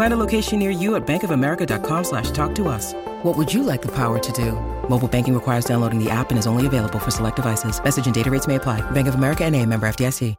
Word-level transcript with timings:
Find 0.00 0.14
a 0.14 0.16
location 0.16 0.58
near 0.58 0.70
you 0.70 0.94
at 0.96 1.06
bankofamerica.com 1.06 2.04
slash 2.04 2.30
talk 2.30 2.54
to 2.54 2.68
us. 2.68 2.94
What 3.22 3.36
would 3.36 3.52
you 3.52 3.62
like 3.62 3.82
the 3.82 3.92
power 3.92 4.18
to 4.18 4.32
do? 4.32 4.52
Mobile 4.88 5.08
banking 5.08 5.34
requires 5.34 5.66
downloading 5.66 6.02
the 6.02 6.08
app 6.10 6.30
and 6.30 6.38
is 6.38 6.46
only 6.46 6.66
available 6.66 6.98
for 6.98 7.10
select 7.10 7.36
devices. 7.36 7.82
Message 7.84 8.06
and 8.06 8.14
data 8.14 8.30
rates 8.30 8.46
may 8.46 8.56
apply. 8.56 8.80
Bank 8.92 9.08
of 9.08 9.14
America 9.14 9.44
and 9.44 9.54
a 9.56 9.66
member 9.66 9.86
FDIC. 9.92 10.36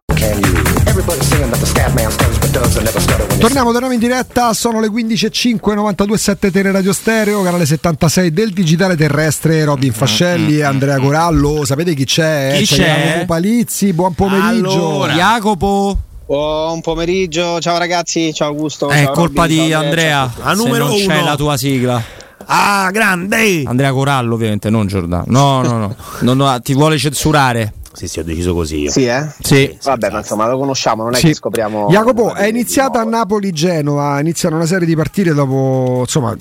Torniamo, 3.38 3.72
torniamo 3.72 3.94
in 3.94 4.00
diretta, 4.00 4.52
sono 4.54 4.80
le 4.80 4.88
15.05, 4.88 5.60
92.7 5.76 6.52
Tele 6.52 6.72
Radio 6.72 6.92
Stereo, 6.92 7.44
canale 7.44 7.68
76 7.68 8.34
del 8.34 8.54
digitale 8.54 8.96
terrestre, 8.96 9.64
Robin 9.64 9.94
Fascelli 9.94 10.58
e 10.58 10.64
Andrea 10.64 10.98
Corallo, 10.98 11.66
sapete 11.66 11.94
chi 11.94 12.06
c'è? 12.06 12.56
Chi 12.58 12.66
c'è? 12.66 13.04
Jacopo 13.06 13.26
Palizzi, 13.26 13.94
buon 13.94 14.16
pomeriggio. 14.16 15.04
Allora. 15.04 15.14
Jacopo. 15.14 15.98
Buon 16.36 16.80
pomeriggio, 16.80 17.60
ciao 17.60 17.78
ragazzi, 17.78 18.34
ciao 18.34 18.48
Augusto. 18.48 18.88
È 18.88 19.04
ciao 19.04 19.12
colpa 19.12 19.42
Robby, 19.42 19.66
di 19.66 19.74
Andrea. 19.74 20.32
A 20.40 20.54
numero 20.54 20.88
non 20.88 20.96
c'è 20.96 21.18
uno. 21.18 21.26
la 21.26 21.36
tua 21.36 21.58
sigla. 21.58 22.02
Ah, 22.46 22.90
grande! 22.90 23.64
Andrea 23.66 23.92
Corallo, 23.92 24.36
ovviamente, 24.36 24.70
non 24.70 24.88
Giordano. 24.88 25.26
No, 25.28 25.62
no, 25.62 25.78
no. 25.78 25.96
Non- 26.22 26.38
no, 26.38 26.62
ti 26.62 26.74
vuole 26.74 26.98
censurare. 26.98 27.74
Sì, 27.92 28.08
sì, 28.08 28.20
ho 28.20 28.24
deciso 28.24 28.54
così 28.54 28.78
io. 28.84 28.92
Sì, 28.92 29.08
eh? 29.08 29.30
Sì. 29.42 29.78
Vabbè, 29.84 30.10
ma 30.10 30.20
insomma 30.20 30.48
lo 30.48 30.58
conosciamo, 30.58 31.04
non 31.04 31.16
è 31.16 31.18
Sì. 31.18 31.28
che 31.28 31.34
scopriamo. 31.34 31.90
Jacopo, 31.90 32.34
è 32.34 32.46
iniziata 32.46 33.02
a 33.02 33.04
Napoli-Genova, 33.04 34.18
iniziano 34.22 34.56
una 34.56 34.66
serie 34.66 34.88
di 34.88 34.96
partite 34.96 35.34
dopo, 35.34 35.98
insomma, 36.06 36.34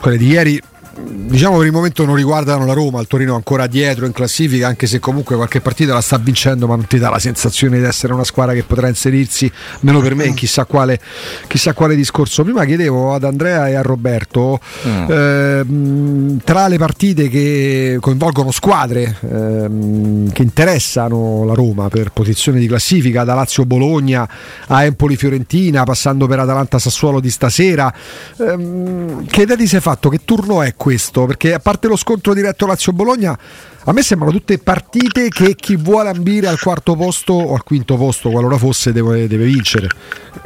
quelle 0.00 0.16
di 0.16 0.26
ieri. 0.26 0.58
Diciamo 0.96 1.56
per 1.56 1.66
il 1.66 1.72
momento 1.72 2.04
non 2.04 2.14
riguardano 2.14 2.64
la 2.64 2.72
Roma, 2.72 3.00
il 3.00 3.08
Torino 3.08 3.34
ancora 3.34 3.66
dietro 3.66 4.06
in 4.06 4.12
classifica, 4.12 4.68
anche 4.68 4.86
se 4.86 5.00
comunque 5.00 5.34
qualche 5.34 5.60
partita 5.60 5.92
la 5.92 6.00
sta 6.00 6.18
vincendo, 6.18 6.68
ma 6.68 6.76
non 6.76 6.86
ti 6.86 6.98
dà 6.98 7.10
la 7.10 7.18
sensazione 7.18 7.78
di 7.78 7.84
essere 7.84 8.12
una 8.12 8.22
squadra 8.22 8.54
che 8.54 8.62
potrà 8.62 8.86
inserirsi, 8.86 9.50
meno 9.80 10.00
per 10.00 10.14
me, 10.14 10.26
in 10.26 10.34
chissà 10.34 10.64
quale, 10.64 11.00
chissà 11.48 11.72
quale 11.72 11.96
discorso. 11.96 12.44
Prima 12.44 12.64
chiedevo 12.64 13.14
ad 13.14 13.24
Andrea 13.24 13.68
e 13.68 13.74
a 13.74 13.82
Roberto, 13.82 14.60
ehm, 14.84 16.40
tra 16.44 16.68
le 16.68 16.78
partite 16.78 17.28
che 17.28 17.96
coinvolgono 18.00 18.52
squadre 18.52 19.16
ehm, 19.20 20.30
che 20.30 20.42
interessano 20.42 21.44
la 21.44 21.54
Roma 21.54 21.88
per 21.88 22.10
posizione 22.12 22.60
di 22.60 22.68
classifica, 22.68 23.24
da 23.24 23.34
Lazio-Bologna 23.34 24.28
a 24.68 24.84
Empoli-Fiorentina, 24.84 25.82
passando 25.82 26.26
per 26.28 26.38
Atalanta-Sassuolo 26.38 27.18
di 27.18 27.30
stasera, 27.30 27.92
ehm, 28.38 29.26
che 29.26 29.42
idea 29.42 29.56
ti 29.56 29.66
sei 29.66 29.80
fatto? 29.80 30.08
Che 30.08 30.20
turno 30.24 30.62
è 30.62 30.74
questo? 30.84 31.24
Perché 31.24 31.54
a 31.54 31.60
parte 31.60 31.88
lo 31.88 31.96
scontro 31.96 32.34
diretto 32.34 32.66
Lazio-Bologna, 32.66 33.38
a 33.84 33.92
me 33.92 34.02
sembrano 34.02 34.32
tutte 34.34 34.58
partite 34.58 35.30
che 35.30 35.54
chi 35.54 35.76
vuole 35.76 36.10
ambire 36.10 36.46
al 36.46 36.60
quarto 36.60 36.94
posto 36.94 37.32
o 37.32 37.54
al 37.54 37.62
quinto 37.64 37.96
posto, 37.96 38.28
qualora 38.28 38.58
fosse, 38.58 38.92
deve, 38.92 39.26
deve 39.26 39.46
vincere, 39.46 39.88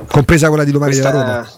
compresa 0.06 0.46
quella 0.46 0.62
di 0.62 0.70
domani 0.70 0.92
Questa- 0.92 1.10
della 1.10 1.24
Roma. 1.24 1.48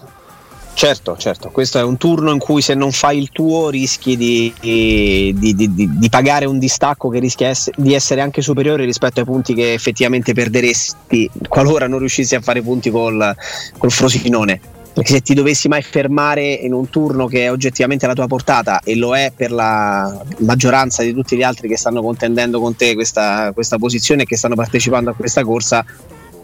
Certo, 0.73 1.15
certo, 1.15 1.49
questo 1.49 1.77
è 1.77 1.83
un 1.83 1.97
turno 1.97 2.31
in 2.31 2.39
cui 2.39 2.63
se 2.63 2.73
non 2.73 2.91
fai 2.91 3.19
il 3.19 3.29
tuo 3.31 3.69
rischi 3.69 4.17
di, 4.17 4.51
di- 4.59 5.35
di- 5.37 5.55
di- 5.75 6.09
pagare 6.09 6.45
un 6.45 6.57
distacco 6.57 7.09
che 7.09 7.19
rischia 7.19 7.51
di 7.75 7.93
essere 7.93 8.21
anche 8.21 8.41
superiore 8.41 8.85
rispetto 8.85 9.19
ai 9.19 9.25
punti 9.27 9.53
che 9.53 9.73
effettivamente 9.73 10.33
perderesti 10.33 11.29
qualora 11.47 11.87
non 11.87 11.99
riuscissi 11.99 12.33
a 12.33 12.41
fare 12.41 12.63
punti 12.63 12.89
col, 12.89 13.35
col 13.77 13.91
Frosinone. 13.91 14.59
Perché 14.93 15.13
se 15.13 15.21
ti 15.21 15.33
dovessi 15.33 15.69
mai 15.69 15.81
fermare 15.81 16.51
in 16.51 16.73
un 16.73 16.89
turno 16.89 17.27
che 17.27 17.45
è 17.45 17.51
oggettivamente 17.51 18.05
alla 18.05 18.13
tua 18.13 18.27
portata 18.27 18.81
e 18.83 18.95
lo 18.95 19.15
è 19.15 19.31
per 19.35 19.51
la 19.51 20.21
maggioranza 20.39 21.01
di 21.01 21.13
tutti 21.13 21.37
gli 21.37 21.43
altri 21.43 21.69
che 21.69 21.77
stanno 21.77 22.01
contendendo 22.01 22.59
con 22.59 22.75
te 22.75 22.93
questa, 22.93 23.51
questa 23.53 23.77
posizione 23.77 24.23
e 24.23 24.25
che 24.25 24.35
stanno 24.35 24.55
partecipando 24.55 25.11
a 25.11 25.13
questa 25.13 25.43
corsa, 25.43 25.85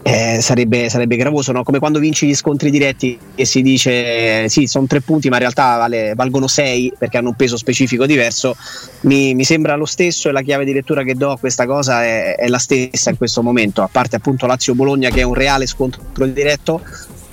eh, 0.02 0.38
sarebbe, 0.40 0.88
sarebbe 0.88 1.16
gravoso, 1.16 1.52
no? 1.52 1.62
come 1.62 1.78
quando 1.78 1.98
vinci 1.98 2.26
gli 2.26 2.34
scontri 2.34 2.70
diretti 2.70 3.18
e 3.34 3.44
si 3.44 3.62
dice 3.62 4.48
sì, 4.48 4.66
sono 4.66 4.86
tre 4.86 5.00
punti, 5.00 5.28
ma 5.28 5.34
in 5.34 5.42
realtà 5.42 5.76
vale- 5.76 6.14
valgono 6.14 6.46
sei 6.46 6.92
perché 6.96 7.18
hanno 7.18 7.28
un 7.28 7.34
peso 7.34 7.56
specifico 7.56 8.06
diverso. 8.06 8.56
Mi, 9.02 9.34
mi 9.34 9.44
sembra 9.44 9.76
lo 9.76 9.86
stesso 9.86 10.28
e 10.28 10.32
la 10.32 10.42
chiave 10.42 10.64
di 10.64 10.72
lettura 10.72 11.02
che 11.02 11.14
do 11.14 11.32
a 11.32 11.38
questa 11.38 11.66
cosa 11.66 12.04
è, 12.04 12.36
è 12.36 12.48
la 12.48 12.58
stessa 12.58 13.10
in 13.10 13.16
questo 13.16 13.42
momento, 13.42 13.82
a 13.82 13.88
parte 13.90 14.16
appunto 14.16 14.46
Lazio-Bologna 14.46 15.10
che 15.10 15.20
è 15.20 15.24
un 15.24 15.34
reale 15.34 15.66
scontro 15.66 16.02
diretto. 16.26 16.80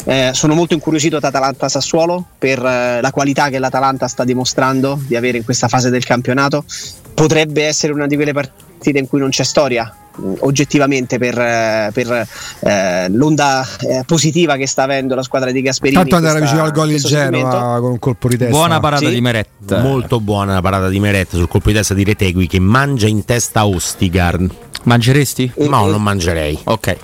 Eh, 0.08 0.30
sono 0.34 0.54
molto 0.54 0.74
incuriosito 0.76 1.20
da 1.20 1.30
Atalanta-Sassuolo 1.30 2.24
per 2.38 2.64
eh, 2.64 3.02
la 3.02 3.12
qualità 3.12 3.50
che 3.50 3.58
l'Atalanta 3.58 4.08
sta 4.08 4.24
dimostrando 4.24 5.00
di 5.06 5.16
avere 5.16 5.38
in 5.38 5.44
questa 5.44 5.68
fase 5.68 5.90
del 5.90 6.04
campionato. 6.06 6.64
Potrebbe 7.14 7.64
essere 7.66 7.92
una 7.92 8.06
di 8.06 8.16
quelle 8.16 8.34
partite 8.34 9.00
in 9.00 9.08
cui 9.08 9.20
non 9.20 9.30
c'è 9.30 9.44
storia, 9.44 9.92
mh, 10.16 10.34
oggettivamente, 10.40 11.18
per, 11.18 11.40
eh, 11.40 11.90
per, 11.92 12.28
eh, 12.60 13.10
l'onda 13.10 13.66
eh, 13.80 14.04
positiva 14.06 14.58
che 14.58 14.68
sta 14.68 14.84
avendo 14.84 15.16
la 15.16 15.24
squadra 15.24 15.50
di 15.52 15.62
Gasperini. 15.62 15.98
Tanto 15.98 16.18
andare 16.18 16.38
questa- 16.40 16.56
vicino 16.56 16.70
al 16.70 16.76
gol 16.76 16.92
il. 16.92 17.02
Genova 17.02 17.80
con 17.80 17.92
un 17.92 18.00
colpo 18.00 18.28
di 18.28 18.38
testa. 18.38 18.54
Buona 18.54 18.80
parata 18.80 19.06
Sì. 19.08 19.14
di 19.14 19.22
Meret. 19.22 19.48
Molto 19.82 20.20
buona 20.20 20.54
la 20.54 20.62
parata 20.62 20.88
di 20.90 21.00
Meret 21.00 21.30
sul 21.32 21.48
colpo 21.48 21.70
di 21.70 21.76
testa 21.76 21.96
di 21.96 22.04
Retegui 22.04 22.46
che 22.48 22.60
mangia 22.60 23.08
in 23.08 23.26
testa 23.26 23.66
Ostigard. 23.66 24.48
Mangeresti? 24.84 25.52
No, 25.68 25.88
non 25.88 26.04
mangerei. 26.04 26.60
Ok. 26.66 26.96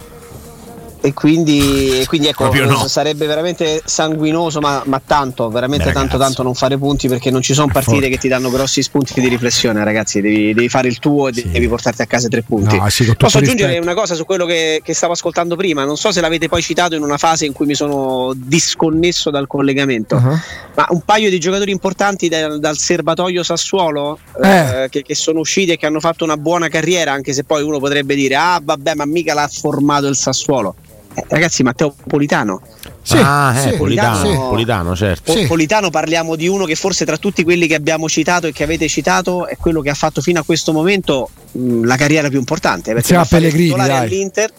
E 1.03 1.13
quindi, 1.15 1.99
e 2.01 2.05
quindi 2.05 2.27
ecco, 2.27 2.53
no. 2.53 2.87
sarebbe 2.87 3.25
veramente 3.25 3.81
sanguinoso, 3.83 4.59
ma, 4.59 4.83
ma 4.85 5.01
tanto, 5.03 5.49
veramente 5.49 5.85
Beh, 5.85 5.93
tanto, 5.93 6.19
tanto 6.19 6.43
non 6.43 6.53
fare 6.53 6.77
punti 6.77 7.07
perché 7.07 7.31
non 7.31 7.41
ci 7.41 7.55
sono 7.55 7.71
partite 7.73 8.07
che 8.07 8.17
ti 8.19 8.27
danno 8.27 8.51
grossi 8.51 8.83
spunti 8.83 9.19
di 9.19 9.27
riflessione, 9.27 9.83
ragazzi. 9.83 10.21
Devi, 10.21 10.53
devi 10.53 10.69
fare 10.69 10.87
il 10.87 10.99
tuo 10.99 11.29
e 11.29 11.33
Sì. 11.33 11.49
devi 11.49 11.67
portarti 11.67 12.03
a 12.03 12.05
casa 12.05 12.27
tre 12.27 12.43
punti. 12.43 12.77
No, 12.77 12.87
sì, 12.89 13.05
Posso 13.17 13.39
aggiungere 13.39 13.69
rispetto. 13.71 13.91
una 13.91 13.99
cosa 13.99 14.13
su 14.13 14.25
quello 14.25 14.45
che, 14.45 14.81
che 14.83 14.93
stavo 14.93 15.13
ascoltando 15.13 15.55
prima? 15.55 15.85
Non 15.85 15.97
so 15.97 16.11
se 16.11 16.21
l'avete 16.21 16.47
poi 16.47 16.61
citato 16.61 16.93
in 16.93 17.01
una 17.01 17.17
fase 17.17 17.47
in 17.47 17.53
cui 17.53 17.65
mi 17.65 17.73
sono 17.73 18.33
disconnesso 18.35 19.31
dal 19.31 19.47
collegamento, 19.47 20.15
Uh-huh. 20.17 20.37
ma 20.75 20.85
un 20.89 21.01
paio 21.01 21.31
di 21.31 21.39
giocatori 21.39 21.71
importanti 21.71 22.29
dal, 22.29 22.59
dal 22.59 22.77
serbatoio 22.77 23.41
Sassuolo 23.41 24.19
Eh. 24.39 24.83
eh, 24.83 24.89
che, 24.89 25.01
che 25.01 25.15
sono 25.15 25.39
usciti 25.39 25.71
e 25.71 25.77
che 25.77 25.87
hanno 25.87 25.99
fatto 25.99 26.23
una 26.23 26.37
buona 26.37 26.67
carriera, 26.67 27.11
anche 27.11 27.33
se 27.33 27.43
poi 27.43 27.63
uno 27.63 27.79
potrebbe 27.79 28.13
dire: 28.13 28.35
Ah, 28.35 28.61
vabbè, 28.63 28.93
ma 28.93 29.05
mica 29.05 29.33
l'ha 29.33 29.47
formato 29.51 30.05
il 30.07 30.15
Sassuolo. 30.15 30.75
Eh, 31.13 31.25
ragazzi, 31.27 31.61
Matteo 31.63 31.93
Politano. 32.07 32.61
Sì, 33.01 33.17
ah, 33.17 33.53
eh, 33.55 33.71
sì, 33.71 33.77
Politano, 33.77 34.29
sì. 34.29 34.35
Politano, 34.37 34.95
certo. 34.95 35.33
Po- 35.33 35.39
Sì. 35.39 35.45
Politano 35.45 35.89
parliamo 35.89 36.35
di 36.35 36.47
uno 36.47 36.65
che 36.65 36.75
forse 36.75 37.03
tra 37.05 37.17
tutti 37.17 37.43
quelli 37.43 37.67
che 37.67 37.75
abbiamo 37.75 38.07
citato 38.07 38.47
e 38.47 38.51
che 38.53 38.63
avete 38.63 38.87
citato 38.87 39.47
è 39.47 39.57
quello 39.57 39.81
che 39.81 39.89
ha 39.89 39.93
fatto 39.93 40.21
fino 40.21 40.39
a 40.39 40.43
questo 40.43 40.71
momento 40.71 41.29
mh, 41.51 41.85
la 41.85 41.95
carriera 41.97 42.29
più 42.29 42.37
importante. 42.39 42.93
Perché 42.93 43.13
Insieme 43.13 43.21
va 43.21 43.25
a 43.25 43.29
fare 43.29 43.45
il 43.45 43.51
Pellegrini, 43.51 43.75
titolare 43.75 43.99
dai. 43.99 44.07
all'Inter. 44.07 44.51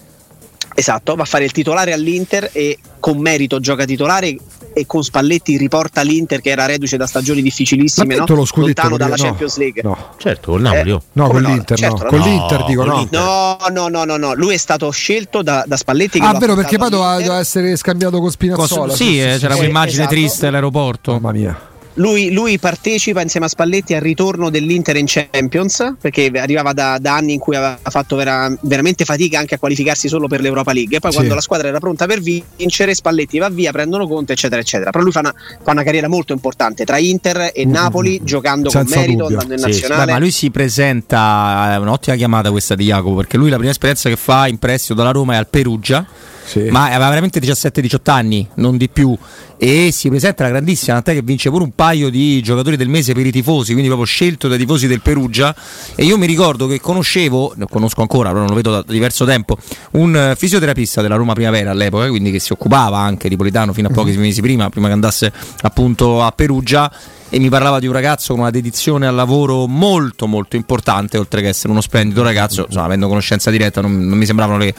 Esatto, 0.75 1.14
va 1.14 1.22
a 1.22 1.26
fare 1.26 1.44
il 1.44 1.52
titolare 1.52 1.93
all'Inter 1.93 2.49
e 2.52 2.78
con 2.99 3.19
merito 3.19 3.60
gioca 3.60 3.84
titolare 3.84 4.34
e 4.75 4.87
con 4.87 5.03
Spalletti 5.03 5.57
riporta 5.57 6.03
l'Inter 6.03 6.41
che 6.41 6.51
era 6.51 6.67
reduce 6.67 6.97
da 6.97 7.07
stagioni 7.07 7.43
difficilissime, 7.43 8.17
no? 8.17 8.25
lo 8.27 8.45
scudetto 8.45 8.83
lontano 8.83 8.97
dalla 8.97 9.17
no, 9.17 9.23
Champions 9.23 9.57
League. 9.57 9.83
No, 9.83 9.97
Certo, 10.17 10.53
col 10.53 10.63
Napoli. 10.63 10.91
Eh, 10.91 11.01
no 11.13 11.29
con 11.29 11.43
no? 11.43 11.49
l'Inter, 11.49 11.79
Certo, 11.79 12.03
no. 12.03 12.09
Con 12.09 12.19
no. 12.19 12.25
l'Inter 12.25 12.65
dico 12.65 12.83
con 12.83 12.91
no. 12.91 12.99
l'Inter. 12.99 13.21
No, 13.21 13.57
no, 13.71 13.89
no, 13.89 14.05
no, 14.05 14.17
no, 14.17 14.35
lui 14.35 14.55
è 14.55 14.59
stato 14.59 14.91
scelto 14.91 15.43
da, 15.43 15.65
da 15.67 15.77
Spalletti. 15.77 16.19
Che 16.19 16.27
Ah, 16.27 16.39
vero, 16.39 16.55
perché 16.55 16.79
poi 16.79 16.91
doveva, 16.91 17.39
essere 17.39 17.77
scambiato 17.77 18.21
con 18.21 18.31
Spinazzola. 18.31 18.89
Cos- 18.89 18.97
sì, 18.97 19.21
eh, 19.21 19.37
c'era 19.39 19.53
sì. 19.53 19.59
quell'immagine 19.59 20.03
Esatto. 20.03 20.15
triste 20.15 20.47
all'aeroporto. 20.47 21.13
Mamma 21.13 21.33
mia. 21.33 21.71
Lui, 21.97 22.33
lui 22.33 22.59
partecipa 22.59 23.21
insieme 23.21 23.44
a 23.47 23.49
Spalletti 23.50 23.93
al 23.94 24.00
ritorno 24.00 24.49
dell'Inter 24.49 24.97
in 24.97 25.05
Champions 25.06 25.94
perché 26.00 26.31
arrivava 26.37 26.73
da, 26.73 26.97
da 26.99 27.17
anni 27.17 27.35
in 27.35 27.39
cui 27.39 27.55
aveva 27.55 27.79
fatto 27.83 28.17
vera- 28.17 28.50
veramente 28.62 29.05
fatica 29.05 29.39
anche 29.39 29.56
a 29.56 29.59
qualificarsi 29.59 30.09
solo 30.09 30.27
per 30.27 30.41
l'Europa 30.41 30.73
League. 30.73 30.97
E 30.97 31.00
poi 31.00 31.11
Sì. 31.11 31.17
quando 31.19 31.35
la 31.35 31.43
squadra 31.43 31.69
era 31.69 31.79
pronta 31.79 32.06
per 32.06 32.21
vincere, 32.21 32.94
Spalletti 32.94 33.39
va 33.39 33.50
via, 33.50 33.73
prendono 33.73 34.09
conto, 34.09 34.33
eccetera, 34.33 34.61
eccetera. 34.61 34.91
Però 34.91 35.03
lui 35.05 35.12
fa 35.12 35.21
una, 35.21 35.35
fa 35.62 35.71
una 35.73 35.83
carriera 35.83 36.09
molto 36.09 36.33
importante 36.33 36.85
tra 36.87 36.97
Inter 36.97 37.50
e 37.55 37.65
Napoli, 37.67 38.21
giocando 38.23 38.69
Mm, 38.69 38.73
Senza 38.73 38.95
con 38.95 39.03
merito, 39.05 39.23
dubbio. 39.25 39.38
andando 39.41 39.53
in 39.55 39.59
Sì, 39.59 39.65
sì. 39.75 39.81
nazionale. 39.83 40.06
Beh, 40.06 40.12
ma 40.12 40.19
lui 40.19 40.31
si 40.31 40.50
presenta, 40.50 41.73
è 41.75 41.77
un'ottima 41.79 42.17
chiamata 42.17 42.50
questa 42.50 42.75
di 42.75 42.85
Jacopo, 42.87 43.17
perché 43.17 43.37
lui 43.37 43.50
la 43.50 43.56
prima 43.56 43.71
esperienza 43.71 44.09
che 44.09 44.17
fa 44.17 44.47
in 44.47 44.59
prestito 44.59 44.95
dalla 44.95 45.11
Roma 45.11 45.35
è 45.35 45.37
al 45.37 45.49
Perugia, 45.49 46.05
Sì. 46.52 46.69
ma 46.69 46.84
aveva 46.84 47.08
veramente 47.08 47.40
17-18 47.40 48.10
anni, 48.10 48.46
non 48.56 48.76
di 48.76 48.90
più, 48.90 49.16
e 49.56 49.90
si 49.90 50.10
presenta 50.10 50.43
la 50.43 50.50
grandissima, 50.50 50.94
tant'è 50.94 51.14
che 51.14 51.22
vince 51.22 51.49
pure 51.49 51.64
un 51.64 51.72
paio 51.75 52.10
di 52.10 52.43
giocatori 52.43 52.76
del 52.76 52.88
mese 52.88 53.14
per 53.14 53.25
i 53.25 53.32
tifosi, 53.32 53.70
quindi 53.70 53.87
proprio 53.88 54.06
scelto 54.06 54.49
dai 54.49 54.58
tifosi 54.58 54.87
del 54.87 55.00
Perugia, 55.00 55.54
e 55.94 56.04
io 56.04 56.19
mi 56.19 56.26
ricordo 56.26 56.66
che 56.66 56.78
conoscevo, 56.78 57.54
lo 57.56 57.66
conosco 57.66 58.02
ancora, 58.02 58.28
però 58.28 58.40
non 58.40 58.50
lo 58.50 58.54
vedo 58.54 58.70
da 58.70 58.84
diverso 58.87 59.25
tempo, 59.25 59.56
un 59.93 60.14
eh, 60.14 60.34
fisioterapista 60.37 61.00
della 61.00 61.16
Roma 61.16 61.32
Primavera 61.32 61.70
all'epoca, 61.70 62.08
quindi 62.08 62.31
che 62.31 62.38
si 62.38 62.52
occupava 62.52 62.99
anche 62.99 63.31
di 63.31 63.37
Politano 63.37 63.72
fino 63.72 63.88
a 63.88 63.90
pochi 63.90 64.14
mesi 64.19 64.43
prima, 64.43 64.69
prima 64.69 64.88
che 64.88 64.93
andasse 64.93 65.32
appunto 65.62 66.22
a 66.22 66.31
Perugia. 66.32 66.93
E 67.34 67.38
mi 67.38 67.49
parlava 67.49 67.78
di 67.78 67.87
un 67.87 67.94
ragazzo 67.94 68.34
con 68.34 68.43
una 68.43 68.50
dedizione 68.50 69.06
al 69.06 69.14
lavoro 69.14 69.66
molto 69.66 70.26
molto 70.26 70.56
importante, 70.56 71.16
oltre 71.16 71.40
che 71.40 71.49
essere 71.49 71.70
uno 71.70 71.81
splendido 71.81 72.22
ragazzo, 72.22 72.64
insomma, 72.66 72.84
avendo 72.84 73.08
conoscenza 73.08 73.50
diretta 73.50 73.81
non, 73.81 74.06
non 74.06 74.19
mi 74.19 74.26
sembravano 74.26 74.58
le, 74.58 74.75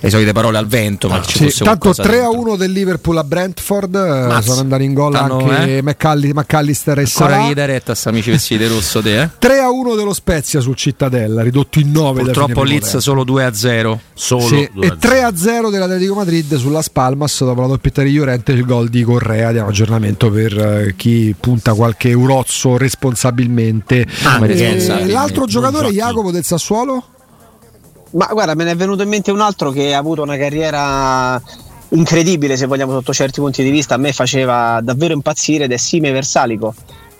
le 0.00 0.10
solite 0.10 0.32
parole 0.32 0.58
al 0.58 0.66
vento, 0.66 1.08
ma 1.08 1.20
che 1.20 1.26
ci 1.26 1.38
Sì, 1.38 1.44
fosse 1.44 1.64
tanto 1.64 1.78
qualcosa 1.92 2.02
3 2.02 2.18
a 2.18 2.22
dentro. 2.28 2.40
1 2.40 2.56
del 2.56 2.72
Liverpool 2.72 3.16
a 3.18 3.24
Brentford. 3.24 3.94
eh, 3.94 4.26
Mazza. 4.26 4.42
Sono 4.50 4.60
andati 4.60 4.84
in 4.84 4.92
gol 4.94 5.14
Stanno, 5.14 5.38
anche 5.48 5.76
eh? 5.78 5.82
McAllister 5.82 6.98
e 6.98 7.02
Ancora 7.02 7.30
Salah. 7.34 7.46
chi 7.48 7.54
diretta 7.54 7.94
sta 7.94 8.08
amici 8.10 8.30
vestiti 8.30 8.62
di 8.64 8.68
rosso 8.68 9.00
te, 9.02 9.22
eh? 9.22 9.30
3 9.38 9.58
a 9.60 9.70
1 9.70 9.94
dello 9.94 10.12
Spezia 10.12 10.60
sul 10.60 10.76
Cittadella, 10.76 11.42
ridotto 11.42 11.78
in 11.78 11.90
9 11.90 12.22
Purtroppo 12.22 12.62
Leeds 12.62 12.96
solo 12.98 13.24
2 13.24 13.44
a 13.44 13.52
0. 13.54 14.00
Solo 14.14 14.42
Sì, 14.46 14.68
due 14.72 14.86
e 14.86 14.88
a 14.88 14.96
3 14.98 15.22
a 15.22 15.36
0 15.36 15.70
dell'Atletico 15.70 16.14
Madrid 16.14 16.54
sulla 16.56 16.82
Spalmas 16.82 17.44
dopo 17.44 17.60
la 17.62 17.66
doppietta 17.68 18.02
di 18.02 18.12
Llorente 18.12 18.52
il 18.52 18.64
gol 18.64 18.88
di 18.88 19.02
Correa. 19.02 19.52
Diamo 19.52 19.68
aggiornamento 19.68 20.30
per 20.30 20.56
eh, 20.58 20.94
chi 20.96 21.34
punta 21.38 21.74
qualche 21.74 22.08
eurozzo 22.10 22.76
responsabilmente. 22.76 24.06
Anche, 24.24 24.76
Eh, 24.76 25.06
l'altro 25.06 25.46
giocatore. 25.46 25.90
Jacopo 25.90 26.30
del 26.30 26.44
Sassuolo? 26.44 27.08
Ma 28.14 28.28
guarda, 28.32 28.54
me 28.54 28.64
ne 28.64 28.72
è 28.72 28.76
venuto 28.76 29.02
in 29.02 29.08
mente 29.08 29.30
un 29.30 29.40
altro 29.40 29.70
che 29.70 29.94
ha 29.94 29.98
avuto 29.98 30.22
una 30.22 30.36
carriera 30.36 31.40
incredibile, 31.90 32.56
se 32.56 32.66
vogliamo, 32.66 32.92
sotto 32.92 33.12
certi 33.12 33.40
punti 33.40 33.62
di 33.62 33.70
vista. 33.70 33.94
A 33.94 33.98
me 33.98 34.12
faceva 34.12 34.80
davvero 34.82 35.14
impazzire 35.14 35.64
ed 35.64 35.72
è 35.72 35.76
Sime 35.76 36.12
Versalico. 36.12 36.74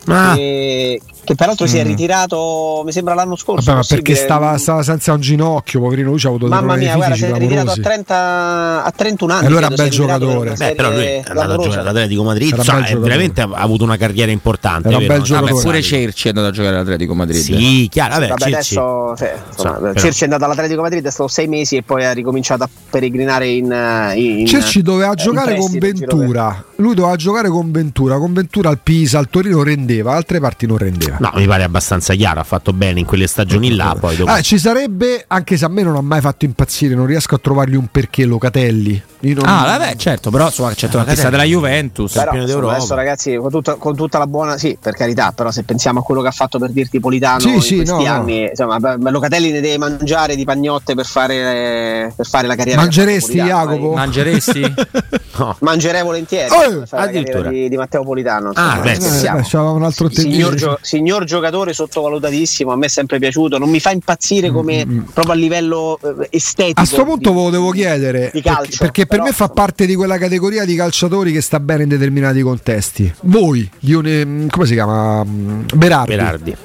Ah. 0.06 0.35
Che, 0.35 1.00
che 1.25 1.35
peraltro 1.35 1.67
si 1.67 1.79
è 1.79 1.82
ritirato, 1.82 2.82
mi 2.85 2.93
sembra 2.93 3.15
l'anno 3.15 3.37
scorso. 3.37 3.71
Mm. 3.71 3.75
Vabbè, 3.75 3.87
ma 3.88 3.97
perché 3.97 4.15
stava, 4.15 4.59
stava 4.59 4.82
senza 4.82 5.12
un 5.12 5.21
ginocchio, 5.21 5.81
poverino, 5.81 6.11
lui 6.11 6.19
ci 6.19 6.26
ha 6.26 6.29
avuto 6.29 6.47
dei 6.49 6.55
Mamma 6.59 6.76
mia, 6.76 6.94
guarda, 6.94 7.15
si 7.15 7.25
è 7.25 7.32
ritirato 7.32 7.71
a, 7.71 7.75
clamorosi. 7.75 7.81
30, 7.81 8.85
a 8.85 8.91
31 8.94 9.32
anni. 9.32 9.43
E 9.44 9.47
allora 9.47 9.67
credo, 9.69 9.82
è 9.82 9.85
un 9.87 9.91
si 9.91 9.99
bel 9.99 10.06
giocatore. 10.06 10.53
Beh, 10.55 10.75
però 10.75 10.91
lui 10.91 11.03
è 11.05 11.23
andato 11.26 11.53
a 11.53 11.56
giocare 11.56 11.81
all'Atletico 11.81 12.23
Madrid, 12.23 12.47
Era 12.49 12.56
un 12.56 12.65
sa, 12.65 12.73
bel 12.75 12.81
è 12.82 12.87
giocatore. 12.87 13.09
veramente 13.11 13.41
ha 13.41 13.49
avuto 13.53 13.85
una 13.85 13.97
carriera 13.97 14.31
importante. 14.31 14.88
Era 14.88 14.99
un 14.99 15.06
bel 15.06 15.23
giocatore. 15.23 15.53
Vabbè, 15.53 15.62
pure. 15.65 15.82
Cerci 15.82 16.26
è 16.26 16.29
andato 16.31 16.47
a 16.49 16.50
giocare 16.50 16.76
all'Atletico 16.76 17.15
Madrid. 17.15 17.41
Sì, 17.41 17.88
chiaro, 17.91 18.15
vabbè, 18.15 18.29
Vabbè, 18.29 18.41
Cerci- 18.50 18.77
adesso 18.77 19.17
sì, 19.17 19.25
insomma, 19.49 19.75
Sì, 19.75 19.81
però- 19.81 19.93
Cerci 20.00 20.20
è 20.20 20.25
andato 20.25 20.44
all'Atletico 20.44 20.82
Madrid, 20.82 21.06
è 21.06 21.11
stato 21.11 21.29
sei 21.29 21.47
mesi 21.49 21.77
e 21.77 21.82
poi 21.82 22.05
ha 22.05 22.12
ricominciato 22.12 22.62
a 22.65 22.69
peregrinare 22.91 23.49
in. 23.49 23.73
eh, 23.73 24.15
in 24.41 24.47
Cerci 24.47 24.82
doveva 24.82 25.09
in 25.11 25.15
giocare 25.17 25.56
con 25.56 25.70
Ventura. 25.79 26.65
Lui 26.77 26.94
doveva 26.94 27.17
giocare 27.17 27.49
con 27.49 27.70
Ventura. 27.70 28.19
Con 28.19 28.32
Ventura 28.32 28.69
al 28.69 28.79
Pisa, 28.82 29.19
al 29.19 29.29
Torino 29.29 29.62
rendeva, 29.62 30.15
altre 30.15 30.41
parti 30.41 30.67
non 30.67 30.77
rendeva. 30.79 31.14
No, 31.19 31.31
mi 31.35 31.47
pare 31.47 31.63
abbastanza 31.65 32.15
chiaro, 32.15 32.41
ha 32.41 32.45
fatto 32.45 32.73
bene 32.73 33.01
in 33.01 33.07
quelle 33.07 33.27
stagioni 33.27 33.75
là, 33.75 33.97
poi 33.99 34.17
dopo... 34.17 34.31
Ah, 34.31 34.41
ci 34.41 34.59
sarebbe, 34.59 35.25
anche 35.27 35.57
se 35.57 35.65
a 35.65 35.69
me 35.69 35.83
non 35.83 35.97
ha 35.97 36.01
mai 36.01 36.21
fatto 36.21 36.45
impazzire, 36.45 36.95
non 36.95 37.07
riesco 37.07 37.35
a 37.35 37.39
trovargli 37.39 37.75
un 37.75 37.87
perché 37.91 38.25
Locatelli. 38.25 39.03
Io 39.21 39.35
non- 39.37 39.45
Ah, 39.47 39.65
vabbè, 39.65 39.97
certo, 39.97 40.31
però 40.31 40.47
insomma, 40.47 40.73
c'è 40.75 40.89
una 40.93 41.05
testa 41.05 41.31
della 41.31 41.45
Juventus. 41.45 42.13
Però, 42.13 42.25
campione 42.25 42.45
insomma, 42.45 42.61
d'Europa. 42.61 42.77
adesso 42.79 42.95
ragazzi 42.95 43.37
con 43.37 43.51
tutta, 43.51 43.75
con 43.77 43.97
tutta 43.97 44.19
la 44.19 44.27
buona 44.27 44.59
sì 44.59 44.77
per 44.81 44.95
carità 44.95 45.33
però 45.35 45.51
se 45.51 45.63
pensiamo 45.63 46.01
a 46.01 46.03
quello 46.03 46.21
che 46.21 46.29
ha 46.29 46.33
fatto 46.33 46.59
per 46.59 46.71
dirti 46.73 47.01
Politano 47.01 47.41
Sì, 47.41 47.55
in 47.55 47.61
sì, 47.63 47.77
questi 47.77 47.95
no, 47.95 48.03
no. 48.03 48.13
anni 48.13 48.49
insomma 48.51 48.79
beh, 48.79 49.11
Locatelli 49.11 49.51
ne 49.51 49.61
deve 49.61 49.79
mangiare 49.79 50.37
di 50.37 50.45
pagnotte 50.45 50.95
per 50.95 51.07
fare, 51.07 52.13
per 52.15 52.27
fare 52.27 52.47
la 52.47 52.55
carriera 52.55 52.81
Mangeresti, 52.83 53.33
Jacopo? 53.41 53.93
eh. 53.93 53.95
Mangeresti? 53.95 54.75
No. 55.37 55.57
mangerei 55.63 56.05
volentieri 56.05 56.49
Oh, 56.49 56.79
per 56.79 56.87
fare 56.87 57.03
la 57.03 57.09
addirittura. 57.09 57.43
carriera 57.43 57.63
di, 57.65 57.69
di 57.69 57.77
Matteo 57.77 58.05
Politano 58.05 58.51
Ah, 58.55 58.63
insomma, 58.77 58.83
beh, 58.83 58.91
Eh, 58.93 58.95
scherziamo. 59.01 59.39
beh, 59.41 59.45
c'aveva 59.49 59.71
un 59.71 59.83
altro 59.83 60.09
signor, 60.11 60.31
tentativo. 60.51 60.71
gio- 60.75 60.79
signor 60.81 61.04
giocatore 61.25 61.73
sottovalutatissimo 61.73 62.73
a 62.73 62.77
me 62.77 62.87
è 62.87 62.89
sempre 62.89 63.19
piaciuto 63.19 63.59
non 63.59 63.69
mi 63.71 63.81
fa 63.81 63.91
impazzire 63.91 64.51
come 64.51 65.05
proprio 65.12 65.35
a 65.35 65.37
livello 65.37 65.99
eh, 66.03 66.29
estetico 66.31 66.81
A 66.81 66.85
sto 66.85 67.05
punto 67.05 67.31
di- 67.31 67.37
ve 67.37 67.43
lo 67.43 67.51
devo 67.51 67.71
chiedere 67.71 68.31
di 68.33 68.41
perché, 68.41 68.49
calcio, 68.49 68.77
perché 68.79 69.06
per 69.06 69.19
però, 69.19 69.25
me 69.25 69.33
fa 69.33 69.49
parte 69.49 69.87
di 69.87 69.95
quella 69.95 70.19
categoria 70.19 70.65
di 70.65 70.75
calciatori 70.75 71.33
che 71.33 71.41
sta 71.41 71.61
bene 71.61 71.83
in 71.85 71.89
determinati 71.89 72.41
contesti. 72.43 73.12
Voi, 73.23 73.69
di 73.79 73.93
un, 73.95 74.06
ehm, 74.06 74.49
come 74.49 74.67
si 74.67 74.73
chiama? 74.75 75.23
Mm, 75.25 75.62
Berardi, 75.75 76.11
Berardi. 76.11 76.56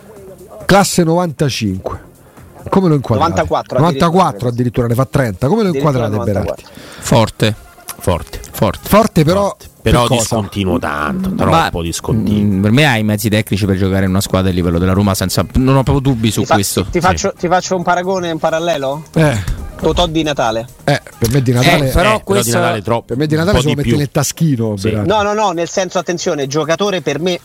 classe 0.65 1.03
95. 1.03 2.07
Come 2.69 2.87
lo 2.89 2.95
inquadrate? 2.95 3.29
94 3.31 3.79
94 3.79 4.47
addirittura, 4.49 4.87
ne 4.87 4.93
fa 4.93 5.05
30. 5.05 5.47
Come 5.47 5.63
lo 5.63 5.69
Addirittura 5.69 6.07
inquadrate 6.07 6.31
94. 6.31 6.55
Berardi? 6.55 6.81
Forte, 6.99 7.55
Forte. 7.99 8.39
Forte. 8.59 8.89
Forte 8.89 9.23
però, 9.23 9.55
Però 9.81 10.05
per 10.07 10.17
discontinuo 10.17 10.77
tanto, 10.79 11.33
troppo 11.33 11.77
Ma, 11.77 11.81
discontinuo. 11.83 12.57
mm, 12.57 12.61
per 12.61 12.71
me 12.71 12.85
hai 12.85 12.99
i 12.99 13.03
mezzi 13.03 13.29
tecnici 13.29 13.65
per 13.65 13.77
giocare 13.77 14.03
in 14.03 14.09
una 14.09 14.19
squadra 14.19 14.49
a 14.49 14.53
livello 14.53 14.77
della 14.79 14.91
Roma 14.91 15.15
senza 15.15 15.45
non 15.53 15.77
ho 15.77 15.83
proprio 15.83 15.99
dubbi 15.99 16.29
su 16.29 16.41
ti, 16.41 16.45
fa- 16.47 16.53
questo. 16.55 16.85
ti 16.91 16.99
faccio, 16.99 17.33
ti 17.39 17.47
faccio 17.47 17.75
un 17.77 17.83
paragone 17.83 18.29
un 18.31 18.37
parallelo 18.39 19.03
Eh, 19.13 19.67
Totò 19.79 20.07
di 20.07 20.23
Natale 20.23 20.67
eh, 20.83 21.01
per 21.17 21.31
me 21.31 21.41
di 21.41 21.53
Natale, 21.53 21.87
Eh, 21.87 21.91
però 21.91 21.99
Eh, 21.99 22.03
però 22.03 22.21
questo- 22.21 22.49
di 22.51 22.57
Natale 22.57 22.81
troppo. 22.81 23.05
per 23.05 23.17
me 23.17 23.27
di 23.27 23.35
Natale 23.37 23.61
lo 23.61 23.75
più. 23.75 23.95
nel 23.95 24.11
taschino. 24.11 24.75
Sì. 24.75 24.91
No, 25.05 25.21
no, 25.21 25.33
no, 25.33 25.51
nel 25.51 25.69
senso, 25.69 25.97
attenzione, 25.99 26.47
giocatore 26.47 26.99
per 27.01 27.19
me 27.21 27.39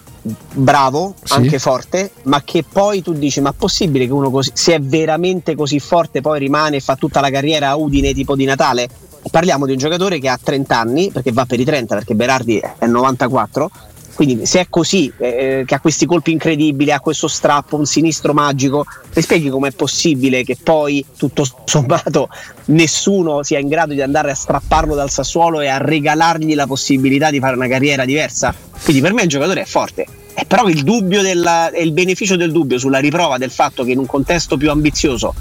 bravo, 0.52 1.14
Sì. 1.22 1.32
anche 1.34 1.58
forte, 1.60 2.10
ma 2.24 2.42
che 2.42 2.64
poi 2.70 3.02
tu 3.02 3.12
dici, 3.12 3.40
ma 3.40 3.50
è 3.50 3.54
possibile 3.56 4.06
che 4.06 4.12
uno 4.12 4.30
così, 4.30 4.50
se 4.54 4.74
è 4.74 4.80
veramente 4.80 5.54
così 5.54 5.78
forte 5.78 6.20
poi 6.20 6.38
rimane 6.40 6.76
e 6.76 6.80
fa 6.80 6.96
tutta 6.96 7.20
la 7.20 7.30
carriera 7.30 7.68
a 7.70 7.76
Udine 7.76 8.12
tipo 8.12 8.34
di 8.34 8.44
Natale? 8.44 8.88
Parliamo 9.30 9.66
di 9.66 9.72
un 9.72 9.78
giocatore 9.78 10.18
che 10.18 10.28
ha 10.28 10.38
30 10.42 10.78
anni, 10.78 11.10
perché 11.10 11.32
va 11.32 11.44
per 11.44 11.58
i 11.58 11.64
30, 11.64 11.94
perché 11.94 12.14
Berardi 12.14 12.60
è 12.78 12.86
94, 12.86 13.70
quindi 14.14 14.46
se 14.46 14.60
è 14.60 14.66
così, 14.70 15.12
eh, 15.18 15.64
che 15.66 15.74
ha 15.74 15.80
questi 15.80 16.06
colpi 16.06 16.30
incredibili, 16.30 16.92
ha 16.92 17.00
questo 17.00 17.26
strappo, 17.26 17.76
un 17.76 17.84
sinistro 17.84 18.32
magico, 18.32 18.86
mi 19.12 19.22
spieghi 19.22 19.48
com'è 19.48 19.72
possibile 19.72 20.44
che 20.44 20.56
poi 20.62 21.04
tutto 21.16 21.44
sommato 21.64 22.28
nessuno 22.66 23.42
sia 23.42 23.58
in 23.58 23.68
grado 23.68 23.92
di 23.92 24.00
andare 24.00 24.30
a 24.30 24.34
strapparlo 24.34 24.94
dal 24.94 25.10
Sassuolo 25.10 25.60
e 25.60 25.66
a 25.66 25.78
regalargli 25.78 26.54
la 26.54 26.66
possibilità 26.66 27.30
di 27.30 27.40
fare 27.40 27.56
una 27.56 27.68
carriera 27.68 28.04
diversa? 28.04 28.54
Quindi 28.82 29.02
per 29.02 29.12
me 29.12 29.22
il 29.22 29.28
giocatore 29.28 29.62
è 29.62 29.66
forte. 29.66 30.06
Eh, 30.36 30.44
però 30.46 30.66
il 30.68 30.82
della, 30.82 31.70
il 31.76 31.92
beneficio 31.92 32.36
del 32.36 32.52
dubbio 32.52 32.78
sulla 32.78 32.98
riprova 32.98 33.38
del 33.38 33.50
fatto 33.50 33.84
che 33.84 33.92
in 33.92 33.98
un 33.98 34.06
contesto 34.06 34.56
più 34.56 34.70
ambizioso 34.70 35.34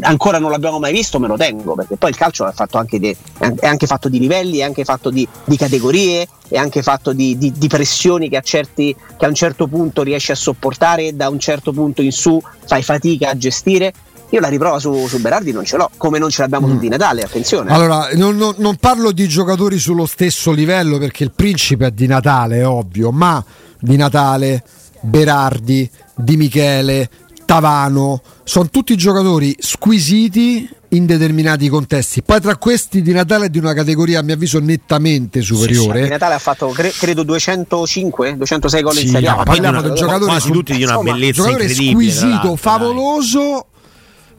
ancora 0.00 0.38
non 0.38 0.50
l'abbiamo 0.50 0.78
mai 0.78 0.92
visto, 0.92 1.18
me 1.18 1.28
lo 1.28 1.36
tengo, 1.36 1.74
perché 1.74 1.96
poi 1.96 2.10
il 2.10 2.16
calcio 2.16 2.46
è, 2.48 2.52
fatto 2.52 2.78
anche 2.78 2.98
di, 2.98 3.16
è 3.60 3.66
anche 3.66 3.86
fatto 3.86 4.08
di 4.08 4.18
livelli, 4.18 4.58
è 4.58 4.62
anche 4.62 4.84
fatto 4.84 5.10
di, 5.10 5.26
di 5.44 5.56
categorie, 5.56 6.26
è 6.48 6.56
anche 6.56 6.82
fatto 6.82 7.12
di, 7.12 7.36
di- 7.38 7.52
di 7.56 7.66
pressioni 7.68 8.28
che 8.28 8.36
a, 8.36 8.40
certi, 8.40 8.94
che 9.16 9.24
a 9.24 9.28
un 9.28 9.34
certo 9.34 9.66
punto 9.66 10.02
riesci 10.02 10.32
a 10.32 10.34
sopportare 10.34 11.06
e 11.06 11.12
da 11.12 11.28
un 11.28 11.38
certo 11.38 11.72
punto 11.72 12.02
in 12.02 12.12
su 12.12 12.40
fai 12.66 12.82
fatica 12.82 13.30
a 13.30 13.36
gestire. 13.36 13.92
Io 14.30 14.40
la 14.40 14.48
riprova 14.48 14.80
su, 14.80 15.06
su 15.06 15.20
Berardi 15.20 15.52
non 15.52 15.64
ce 15.64 15.76
l'ho, 15.76 15.88
come 15.96 16.18
non 16.18 16.30
ce 16.30 16.42
l'abbiamo 16.42 16.66
su 16.66 16.78
Di 16.78 16.88
Natale, 16.88 17.22
attenzione. 17.22 17.70
Allora, 17.72 18.08
non, 18.14 18.36
non- 18.36 18.54
non 18.58 18.74
parlo 18.76 19.12
di 19.12 19.28
giocatori 19.28 19.78
sullo 19.78 20.04
stesso 20.04 20.50
livello 20.50 20.98
perché 20.98 21.22
il 21.22 21.30
principe 21.30 21.86
è 21.86 21.90
di 21.92 22.08
Natale, 22.08 22.58
è 22.58 22.66
ovvio, 22.66 23.12
ma 23.12 23.42
di 23.78 23.96
Natale, 23.96 24.64
Berardi, 25.00 25.88
Di 26.16 26.36
Michele, 26.36 27.08
Tavano, 27.46 28.20
sono 28.42 28.68
tutti 28.68 28.96
giocatori 28.96 29.54
squisiti 29.58 30.68
in 30.90 31.06
determinati 31.06 31.68
contesti. 31.68 32.22
Poi 32.22 32.40
tra 32.40 32.56
questi 32.56 33.02
di 33.02 33.12
Natale 33.12 33.46
è 33.46 33.48
di 33.48 33.58
una 33.58 33.72
categoria 33.72 34.18
a 34.18 34.22
mio 34.22 34.34
avviso 34.34 34.58
nettamente 34.58 35.40
superiore. 35.42 36.02
Di 36.02 36.08
Natale 36.08 36.34
ha 36.34 36.38
fatto 36.40 36.68
cre- 36.68 36.90
credo 36.90 37.22
205, 37.22 38.36
206 38.36 38.82
gol 38.82 38.94
Sì, 38.94 39.04
in 39.04 39.10
Serie 39.10 39.28
A. 39.28 39.34
no, 39.36 39.42
parliamo 39.44 39.80
di 39.80 39.88
un 39.88 39.94
giocatore 39.94 40.24
quasi 40.24 40.50
tutti 40.50 40.74
di 40.76 40.82
una 40.82 40.92
insomma, 40.94 41.12
bellezza 41.12 41.42
giocatore 41.42 41.62
incredibile. 41.64 42.10
squisito, 42.12 42.56
favoloso. 42.56 43.66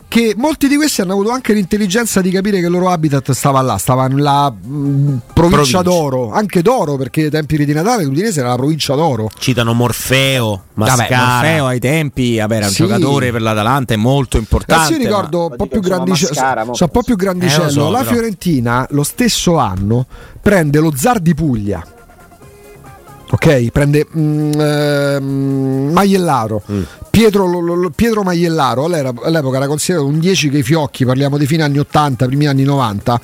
Che 0.09 0.33
molti 0.37 0.67
di 0.67 0.75
questi 0.77 1.01
hanno 1.01 1.13
avuto 1.13 1.31
anche 1.31 1.53
l'intelligenza 1.53 2.21
di 2.21 2.29
capire 2.31 2.59
che 2.59 2.65
il 2.65 2.71
loro 2.71 2.89
habitat 2.89 3.31
stava 3.31 3.61
là, 3.61 3.77
stava 3.77 4.07
nella 4.07 4.49
mh, 4.49 5.21
provincia, 5.33 5.33
Provincia. 5.33 5.81
d'oro, 5.81 6.31
anche 6.31 6.61
d'oro 6.61 6.95
perché 6.95 7.23
ai 7.23 7.29
tempi 7.29 7.63
di 7.65 7.73
Natale 7.73 8.05
l'Udinese 8.05 8.39
era 8.39 8.49
la 8.49 8.55
provincia 8.55 8.95
d'oro. 8.95 9.29
Citano 9.37 9.73
Morfeo, 9.73 10.63
Vabbè, 10.73 10.89
Mascara. 10.91 11.25
Morfeo 11.33 11.65
ai 11.65 11.79
tempi 11.79 12.37
vabbè, 12.37 12.55
era 12.55 12.65
un 12.67 12.71
Sì. 12.71 12.83
giocatore 12.83 13.31
per 13.31 13.41
l'Atalanta 13.41 13.93
è 13.93 13.97
molto 13.97 14.37
importante. 14.37 14.93
Io 14.93 14.97
ricordo 14.99 15.47
un 15.49 15.55
po' 15.57 15.67
più 15.67 15.81
grandicello. 15.81 16.73
So 16.73 16.83
un 16.85 16.89
po' 16.91 17.03
più 17.03 17.15
grandicello. 17.15 17.67
Eh, 17.67 17.71
so, 17.71 17.89
la 17.89 17.99
però. 17.99 18.11
Fiorentina 18.11 18.87
lo 18.91 19.03
stesso 19.03 19.57
anno 19.57 20.05
prende 20.41 20.79
lo 20.79 20.93
zar 20.95 21.19
di 21.19 21.33
Puglia. 21.35 21.85
Ok, 23.29 23.71
prende 23.71 24.07
mm, 24.17 24.51
ehm, 24.57 25.89
Maiellaro, 25.91 26.61
Pietro, 27.09 27.45
lo- 27.45 27.59
lo- 27.75 27.89
Pietro 27.89 28.23
Maiellaro 28.23 28.85
all'epoca 28.85 29.57
era 29.57 29.67
considerato 29.67 30.07
un 30.07 30.17
10 30.19 30.49
che 30.49 30.59
i 30.59 30.63
fiocchi, 30.63 31.03
parliamo 31.03 31.37
dei 31.37 31.45
fine 31.45 31.63
anni 31.63 31.77
80, 31.77 32.25
primi 32.25 32.47
anni 32.47 32.63
90, 32.63 33.19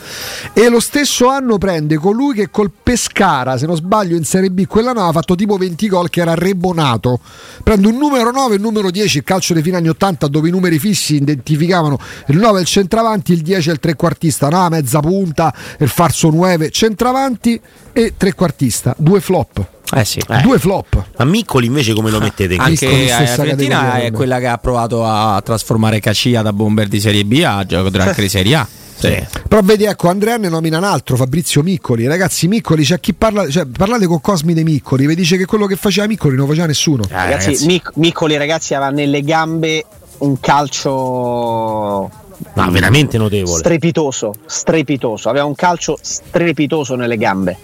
e 0.52 0.68
lo 0.68 0.82
stesso 0.82 1.30
anno 1.30 1.58
prende 1.58 1.96
colui 1.96 2.34
che 2.34 2.50
col 2.52 2.70
Pescara, 2.84 3.58
se 3.58 3.66
non 3.66 3.78
sbaglio 3.78 4.18
in 4.18 4.26
Serie 4.26 4.52
B, 4.52 4.68
quell'anno 4.68 5.00
aveva 5.00 5.14
fatto 5.14 5.36
tipo 5.36 5.56
20 5.56 5.88
gol 5.88 6.10
che 6.10 6.20
era 6.20 6.34
Rebonato, 6.36 7.22
prende 7.64 7.88
un 7.88 7.96
numero 7.96 8.32
9 8.32 8.56
e 8.56 8.58
un 8.58 8.62
numero 8.64 8.92
10, 8.92 9.20
il 9.20 9.24
calcio 9.24 9.54
dei 9.54 9.64
fine 9.64 9.78
anni 9.78 9.88
80 9.88 10.28
dove 10.28 10.50
i 10.50 10.52
numeri 10.52 10.80
fissi 10.80 11.16
identificavano 11.16 11.98
il 12.28 12.38
9 12.40 12.58
è 12.58 12.62
il 12.62 12.68
centravanti, 12.68 13.32
il 13.32 13.42
10 13.42 13.70
è 13.70 13.72
il 13.72 13.80
trequartista, 13.80 14.50
no, 14.50 14.68
mezza 14.68 15.00
punta, 15.00 15.54
il 15.80 15.88
farso 15.88 16.30
9, 16.30 16.72
centravanti 16.72 17.58
e 17.94 18.16
trequartista, 18.18 18.94
due 18.98 19.22
flop. 19.22 19.66
Eh 19.96 20.06
sì. 20.06 20.22
Due 20.42 20.60
flop. 20.60 21.04
Ma 21.18 21.26
Miccoli 21.26 21.68
invece 21.68 21.94
come 21.94 22.10
lo 22.10 22.20
mettete? 22.22 22.56
Anche- 22.56 22.86
Piccoli, 22.88 23.08
la 23.08 23.26
Fiorentina 23.26 23.96
è 24.02 24.12
quella 24.12 24.40
che 24.40 24.48
ha 24.48 24.58
provato 24.58 25.06
a 25.06 25.42
trasformare 25.44 26.00
Cacia 26.00 26.42
da 26.42 26.54
bomber 26.54 26.88
di 26.88 27.00
Serie 27.00 27.24
B 27.26 27.44
a 27.46 27.66
giocatore 27.66 28.04
anche 28.04 28.22
di 28.22 28.30
Serie 28.30 28.56
A. 28.56 28.68
Sì. 28.96 29.22
Però 29.50 29.62
vedi, 29.62 29.84
ecco, 29.84 30.08
Andrea 30.08 30.38
ne 30.38 30.48
nomina 30.48 30.78
un 30.78 30.86
altro, 30.86 31.18
Fabrizio 31.18 31.62
Miccoli. 31.62 32.08
Ragazzi, 32.08 32.48
Miccoli, 32.48 32.84
c'è 32.86 33.00
chi 33.02 33.14
parla, 33.14 33.50
cioè, 33.50 33.66
parlate 33.66 34.06
con 34.06 34.22
Cosmi 34.22 34.54
dei 34.54 34.64
Miccoli, 34.64 35.06
vi 35.08 35.16
dice 35.16 35.36
che 35.36 35.46
quello 35.46 35.66
che 35.66 35.76
faceva 35.76 36.08
Miccoli 36.08 36.38
non 36.38 36.48
faceva 36.48 36.68
nessuno. 36.68 37.04
Ah, 37.12 37.24
Ragazzi, 37.26 37.46
ragazzi, 37.48 37.66
Mic- 37.66 37.92
Miccoli 37.96 38.38
ragazzi 38.38 38.74
aveva 38.76 38.92
nelle 38.92 39.22
gambe 39.22 39.84
un 40.20 40.40
calcio 40.40 42.10
ma 42.54 42.70
veramente 42.70 43.18
notevole. 43.18 43.60
strepitoso, 43.60 44.34
strepitoso, 44.46 45.28
aveva 45.30 45.46
un 45.46 45.56
calcio 45.56 45.98
strepitoso 46.02 46.96
nelle 46.96 47.18
gambe. 47.18 47.58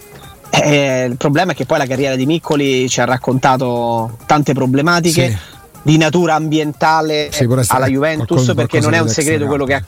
Eh, 0.50 1.04
il 1.08 1.16
problema 1.16 1.52
è 1.52 1.54
che 1.54 1.64
poi 1.64 1.78
la 1.78 1.86
carriera 1.86 2.16
di 2.16 2.26
Miccoli 2.26 2.88
ci 2.88 3.00
ha 3.00 3.04
raccontato 3.04 4.18
tante 4.26 4.52
problematiche 4.52 5.28
Sì. 5.28 5.36
di 5.82 5.96
natura 5.96 6.34
ambientale 6.34 7.30
alla 7.68 7.86
Juventus 7.86 8.26
qualcosa- 8.26 8.54
perché 8.54 8.80
non 8.80 8.92
è 8.92 8.98
un 8.98 9.04
qualcosa 9.04 9.20
segreto 9.22 9.46
quello 9.46 9.64
che 9.64 9.74
ha 9.74 9.84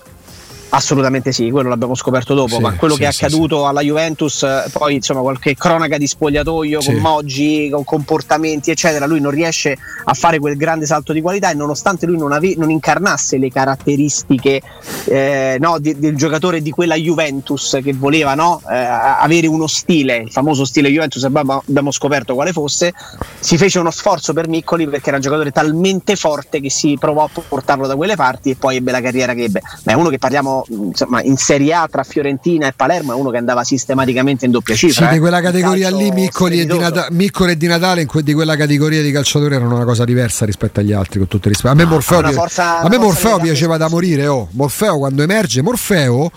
Assolutamente 0.75 1.33
sì, 1.33 1.51
quello 1.51 1.69
l'abbiamo 1.69 1.95
scoperto 1.95 2.33
dopo, 2.33 2.55
Sì, 2.57 2.61
ma 2.63 2.73
quello 2.73 2.95
sì, 2.95 3.01
che 3.01 3.07
è 3.07 3.11
accaduto 3.11 3.67
alla 3.67 3.83
Juventus, 3.83 4.43
eh, 4.43 4.65
poi 4.73 4.95
insomma 4.95 5.21
qualche 5.21 5.55
cronaca 5.55 5.99
di 5.99 6.07
spogliatoio 6.07 6.81
con 6.81 6.95
Moggi, 6.95 7.69
con 7.71 7.85
comportamenti 7.85 8.71
eccetera, 8.71 9.05
lui 9.05 9.21
non 9.21 9.33
riesce 9.33 9.77
a 10.05 10.15
fare 10.15 10.39
quel 10.39 10.57
grande 10.57 10.87
salto 10.87 11.13
di 11.13 11.21
qualità 11.21 11.51
e 11.51 11.55
nonostante 11.55 12.07
lui 12.07 12.17
non, 12.17 12.33
ave- 12.33 12.55
non 12.57 12.71
incarnasse 12.71 13.37
le 13.37 13.51
caratteristiche 13.51 14.63
eh, 15.05 15.59
no, 15.61 15.79
di- 15.79 15.99
del 15.99 16.17
giocatore 16.17 16.63
di 16.63 16.71
quella 16.71 16.95
Juventus 16.95 17.79
che 17.83 17.93
voleva 17.93 18.35
no, 18.35 18.63
eh, 18.71 18.75
avere 18.75 19.49
uno 19.49 19.67
stile, 19.67 20.17
il 20.19 20.31
famoso 20.31 20.65
stile 20.65 20.89
Juventus, 20.89 21.23
abbiamo, 21.25 21.63
abbiamo 21.69 21.91
scoperto 21.91 22.33
quale 22.33 22.53
fosse, 22.53 22.95
si 23.39 23.59
fece 23.59 23.79
uno 23.79 23.91
sforzo 23.91 24.33
per 24.33 24.49
Miccoli 24.49 24.89
perché 24.89 25.09
era 25.09 25.17
un 25.17 25.23
giocatore 25.23 25.51
talmente 25.51 26.17
forte 26.17 26.61
che 26.61 26.71
si 26.71 26.97
provò 26.99 27.25
a 27.25 27.43
portarlo 27.47 27.87
da 27.87 27.95
quelle 27.95 28.17
parti 28.17 28.49
e 28.49 28.57
poi 28.57 28.77
ebbe 28.77 28.91
la 28.91 29.03
carriera 29.03 29.35
che 29.35 29.45
ebbe. 29.45 29.61
Ma 29.83 29.93
è 29.93 29.95
uno 29.95 30.09
che 30.09 30.17
parliamo 30.17 30.62
insomma, 30.69 31.23
in 31.23 31.37
Serie 31.37 31.73
A 31.75 31.89
tra 31.91 32.03
Fiorentina 32.03 32.67
e 32.67 32.73
Palermo, 32.73 33.13
è 33.13 33.15
uno 33.15 33.31
che 33.31 33.37
andava 33.37 33.65
sistematicamente 33.65 34.45
in 34.45 34.51
doppia 34.51 34.75
Sì, 34.75 34.89
cifra. 34.89 35.09
di 35.11 35.17
eh. 35.17 35.21
quella 35.21 35.39
Un 35.39 35.43
categoria 35.43 35.91
lì, 35.91 36.11
Miccoli 36.11 36.61
e, 36.61 36.67
di. 36.67 36.79
Nata- 36.79 37.09
Miccoli 37.11 37.53
e 37.53 37.57
di 37.57 37.67
Natale, 37.67 38.03
in 38.03 38.07
que- 38.07 38.23
di 38.23 38.33
quella 38.35 38.57
categoria 38.57 39.03
di 39.03 39.11
calciatori 39.13 39.55
erano 39.55 39.75
una 39.75 39.85
cosa 39.85 40.05
diversa 40.05 40.45
rispetto 40.45 40.81
agli 40.81 40.93
altri, 40.93 41.19
con 41.19 41.29
tutto 41.29 41.49
il 41.49 41.55
rispetto. 41.55 41.73
A 41.73 41.77
me 41.77 41.85
Morfeo, 41.85 42.33
forza- 42.33 42.81
a 42.81 42.89
me 42.89 42.99
Morfeo 42.99 43.39
piaceva 43.39 43.77
da 43.77 43.89
morire. 43.89 44.27
Oh. 44.27 44.49
Morfeo 44.53 44.99
quando 44.99 45.23
emerge, 45.23 45.63
Morfeo 45.63 46.31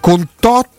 con 0.00 0.28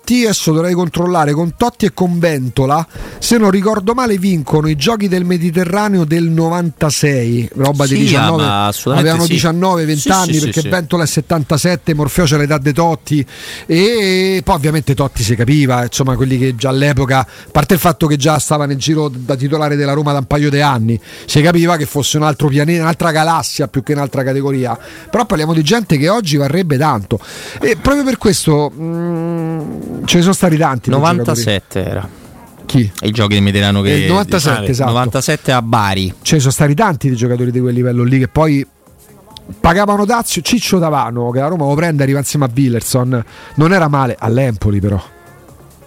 Totti, 0.05 0.23
adesso 0.23 0.51
dovrei 0.53 0.73
controllare, 0.75 1.33
con 1.33 1.55
Totti 1.57 1.85
e 1.85 1.93
con 1.93 2.19
Ventola, 2.19 2.85
se 3.17 3.37
non 3.37 3.49
ricordo 3.49 3.95
male, 3.95 4.19
vincono 4.19 4.67
i 4.67 4.75
giochi 4.75 5.07
del 5.07 5.25
Mediterraneo 5.25 6.05
del 6.05 6.25
96, 6.29 7.49
roba 7.55 7.87
di 7.87 7.95
Sì, 7.95 8.01
19, 8.01 8.43
ma 8.43 8.67
assolutamente 8.67 9.09
avevano 9.09 9.25
sì. 9.25 9.87
19-20 9.87 9.95
Sì, 9.97 10.09
anni 10.09 10.39
perché. 10.39 10.69
Ventola 10.69 11.03
è 11.03 11.07
77, 11.07 11.93
Morfeo 11.95 12.25
c'è 12.25 12.37
l'età 12.37 12.59
dei 12.59 12.73
Totti. 12.73 13.25
E 13.65 14.41
poi 14.43 14.55
ovviamente 14.55 14.93
Totti 14.93 15.23
si 15.23 15.35
capiva, 15.35 15.83
insomma 15.83 16.15
quelli 16.15 16.37
che 16.37 16.55
già 16.55 16.69
all'epoca, 16.69 17.19
a 17.21 17.27
parte 17.51 17.73
il 17.73 17.79
fatto 17.79 18.05
che 18.05 18.15
già 18.15 18.37
stava 18.37 18.67
nel 18.67 18.77
giro 18.77 19.09
da 19.09 19.35
titolare 19.35 19.75
della 19.75 19.93
Roma 19.93 20.11
da 20.11 20.19
un 20.19 20.25
paio 20.25 20.51
di 20.51 20.61
anni, 20.61 20.99
si 21.25 21.41
capiva 21.41 21.77
che 21.77 21.87
fosse 21.87 22.17
un 22.17 22.23
altro 22.23 22.47
pianeta, 22.47 22.83
un'altra 22.83 23.09
galassia 23.09 23.67
più 23.67 23.81
che 23.81 23.93
un'altra 23.93 24.23
categoria, 24.23 24.77
però 25.09 25.25
parliamo 25.25 25.53
di 25.53 25.63
gente 25.63 25.97
che 25.97 26.09
oggi 26.09 26.37
varrebbe 26.37 26.77
tanto. 26.77 27.19
E 27.59 27.75
proprio 27.75 28.03
per 28.03 28.19
questo 28.19 28.71
mm, 28.71 29.94
ce 30.03 30.15
ne 30.17 30.21
sono 30.21 30.33
stati 30.33 30.57
tanti. 30.57 30.89
di 30.89 30.95
giocatori. 30.95 31.17
97 31.17 31.85
era. 31.85 32.09
Chi? 32.65 32.91
I 33.01 33.11
giochi 33.11 33.33
del 33.35 33.43
Mediterraneo 33.43 33.81
che 33.83 33.91
Il 33.91 34.07
97, 34.11 34.59
Ah, 34.59 34.69
esatto. 34.69 34.89
97 34.91 35.51
a 35.51 35.61
Bari. 35.61 36.13
ce 36.21 36.33
ne 36.35 36.39
sono 36.41 36.51
stati 36.51 36.73
tanti 36.73 37.09
di 37.09 37.15
giocatori 37.15 37.51
di 37.51 37.59
quel 37.59 37.73
livello 37.75 38.03
lì 38.03 38.17
che 38.19 38.27
poi 38.27 38.65
pagavano 39.59 40.05
Dazio 40.05 40.41
Ciccio 40.41 40.79
Tavano 40.79 41.29
che 41.29 41.39
la 41.39 41.47
Roma 41.47 41.65
lo 41.67 41.75
prende 41.75 42.01
arriva 42.01 42.17
insieme 42.17 42.45
a 42.45 42.49
Willerson 42.53 43.23
non 43.55 43.71
era 43.73 43.87
male 43.87 44.15
all'Empoli 44.17 44.79
però 44.79 44.99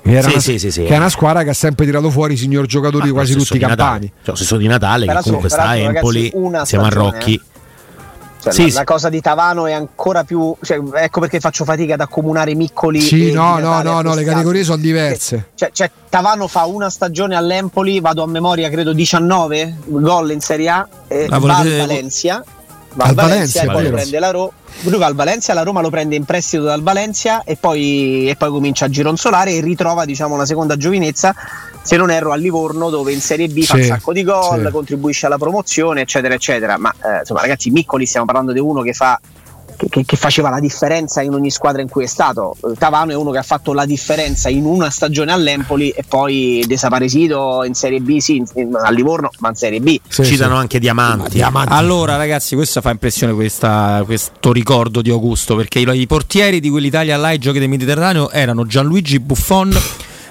era 0.02 0.22
Sì, 0.22 0.30
una, 0.30 0.40
sì, 0.40 0.58
sì, 0.60 0.70
sì. 0.70 0.84
che 0.84 0.94
è 0.94 0.96
una 0.96 1.08
squadra 1.08 1.42
che 1.42 1.50
ha 1.50 1.54
sempre 1.54 1.84
tirato 1.84 2.08
fuori 2.10 2.34
i 2.34 2.36
signor 2.36 2.66
giocatori 2.66 3.08
Ma 3.08 3.14
quasi 3.14 3.32
tutti 3.34 3.54
di 3.54 3.58
Natale. 3.58 3.76
campani 3.76 4.06
Cioè, 4.14 4.24
lo 4.26 4.34
stesso 4.36 4.56
di 4.56 4.66
Natale, 4.68 5.06
che 5.06 5.18
comunque 5.22 5.48
sta 5.48 5.62
a 5.64 5.76
Empoli, 5.76 6.30
ragazzi, 6.32 6.66
siamo 6.66 6.84
a 6.84 6.88
Rocchi. 6.88 7.40
Cioè, 8.40 8.52
Sì, 8.52 8.68
la, 8.71 8.78
la 8.80 8.85
cosa 8.85 9.09
di 9.09 9.21
Tavano 9.21 9.66
è 9.66 9.73
ancora 9.73 10.25
più. 10.25 10.54
cioè, 10.62 10.80
ecco 10.95 11.21
perché 11.21 11.40
faccio 11.40 11.64
fatica 11.64 11.95
ad 11.95 12.00
accomunare 12.00 12.54
Miccoli. 12.54 13.00
Sì, 13.00 13.33
no, 13.33 13.59
no, 13.59 13.83
no, 13.83 14.00
no, 14.00 14.14
le 14.14 14.25
categorie 14.25 14.64
sono 14.64 14.76
diverse. 14.78 15.50
Cioè, 15.54 15.71
cioè, 15.73 15.90
Tavano 16.09 16.47
fa 16.47 16.64
una 16.64 16.88
stagione 16.90 17.37
all'Empoli, 17.37 18.00
vado 18.00 18.23
a 18.23 18.26
memoria, 18.26 18.71
credo 18.71 18.92
19 18.92 19.76
gol 19.87 20.30
in 20.30 20.40
Serie 20.40 20.68
A, 20.68 20.88
e 21.09 21.28
La 21.28 21.38
va 21.38 21.57
al 21.57 21.62
volete- 21.64 21.78
Valencia. 21.78 22.45
Va 22.95 23.04
Al 23.04 23.11
al 23.11 23.14
Valencia, 23.14 23.64
Valencia, 23.64 23.73
poi 23.73 23.83
lo 23.85 23.90
prende 23.90 24.18
la 24.18 24.30
Roma. 24.30 24.50
Lui 24.83 24.99
va 24.99 25.07
al 25.07 25.14
Valencia, 25.14 25.54
la 25.54 25.62
Roma 25.62 25.80
lo 25.80 25.90
prende 25.90 26.16
in 26.16 26.25
prestito 26.25 26.62
dal 26.62 26.83
Valencia 26.83 27.42
e 27.45 27.57
poi, 27.57 28.28
e 28.28 28.37
poi 28.37 28.49
comincia 28.50 28.87
a 28.87 28.88
gironzolare 28.88 29.52
e 29.52 29.61
ritrova 29.61 30.04
diciamo 30.04 30.35
una 30.35 30.47
seconda 30.47 30.76
giovinezza. 30.76 31.35
Se 31.83 31.97
non 31.97 32.11
erro 32.11 32.33
a 32.33 32.37
Livorno, 32.37 32.90
dove 32.90 33.12
in 33.12 33.21
Serie 33.21 33.49
B 33.49 33.62
fa 33.62 33.75
Sì, 33.75 33.80
un 33.80 33.87
sacco 33.87 34.12
di 34.12 34.23
gol, 34.23 34.64
sì. 34.64 34.71
contribuisce 34.71 35.26
alla 35.26 35.38
promozione, 35.38 36.02
eccetera, 36.02 36.35
eccetera. 36.35 36.76
Ma 36.76 36.92
eh, 36.92 37.18
insomma, 37.21 37.40
ragazzi, 37.40 37.71
Miccoli, 37.71 38.04
stiamo 38.04 38.26
parlando 38.26 38.52
di 38.52 38.59
uno 38.59 38.83
che 38.83 38.92
fa 38.92 39.18
che, 39.88 40.04
che- 40.04 40.16
faceva 40.16 40.50
la 40.50 40.61
differenza 40.61 41.23
in 41.23 41.32
ogni 41.32 41.50
squadra 41.50 41.80
in 41.82 41.88
cui 41.88 42.04
è 42.04 42.06
stato. 42.06 42.56
Eh, 42.64 42.75
Tavano 42.76 43.12
è 43.12 43.14
uno 43.14 43.30
che 43.30 43.38
ha 43.38 43.42
fatto 43.42 43.73
la 43.73 43.87
differenza 43.87 44.49
in 44.49 44.64
una 44.64 44.90
stagione 44.90 45.32
all'Empoli 45.32 45.90
e 45.90 46.04
poi 46.06 46.64
desaparesito 46.66 47.62
in 47.64 47.75
Serie 47.75 48.00
B, 48.00 48.18
sì, 48.18 48.37
in- 48.37 48.47
in- 48.54 48.75
a 48.75 48.90
Livorno, 48.90 49.30
ma 49.38 49.50
in 49.50 49.54
Serie 49.54 49.80
B. 49.80 49.99
Sì, 50.08 50.25
Citano 50.25 50.54
sì. 50.54 50.61
anche 50.61 50.78
Diamanti. 50.78 51.30
Diamanti. 51.37 51.73
Allora, 51.73 52.16
ragazzi, 52.16 52.54
questa 52.56 52.80
fa 52.80 52.90
impressione 52.90 53.32
questa- 53.32 54.02
questo 54.04 54.52
ricordo 54.52 55.00
di 55.02 55.11
Augusto. 55.11 55.54
Perché 55.56 55.78
i, 55.78 56.00
i 56.00 56.06
portieri 56.06 56.61
di 56.61 56.68
quell'Italia 56.70 57.16
là, 57.16 57.30
i 57.30 57.38
giochi 57.38 57.58
del 57.58 57.68
Mediterraneo, 57.68 58.30
erano 58.30 58.66
Gianluigi 58.66 59.20
Buffon, 59.20 59.76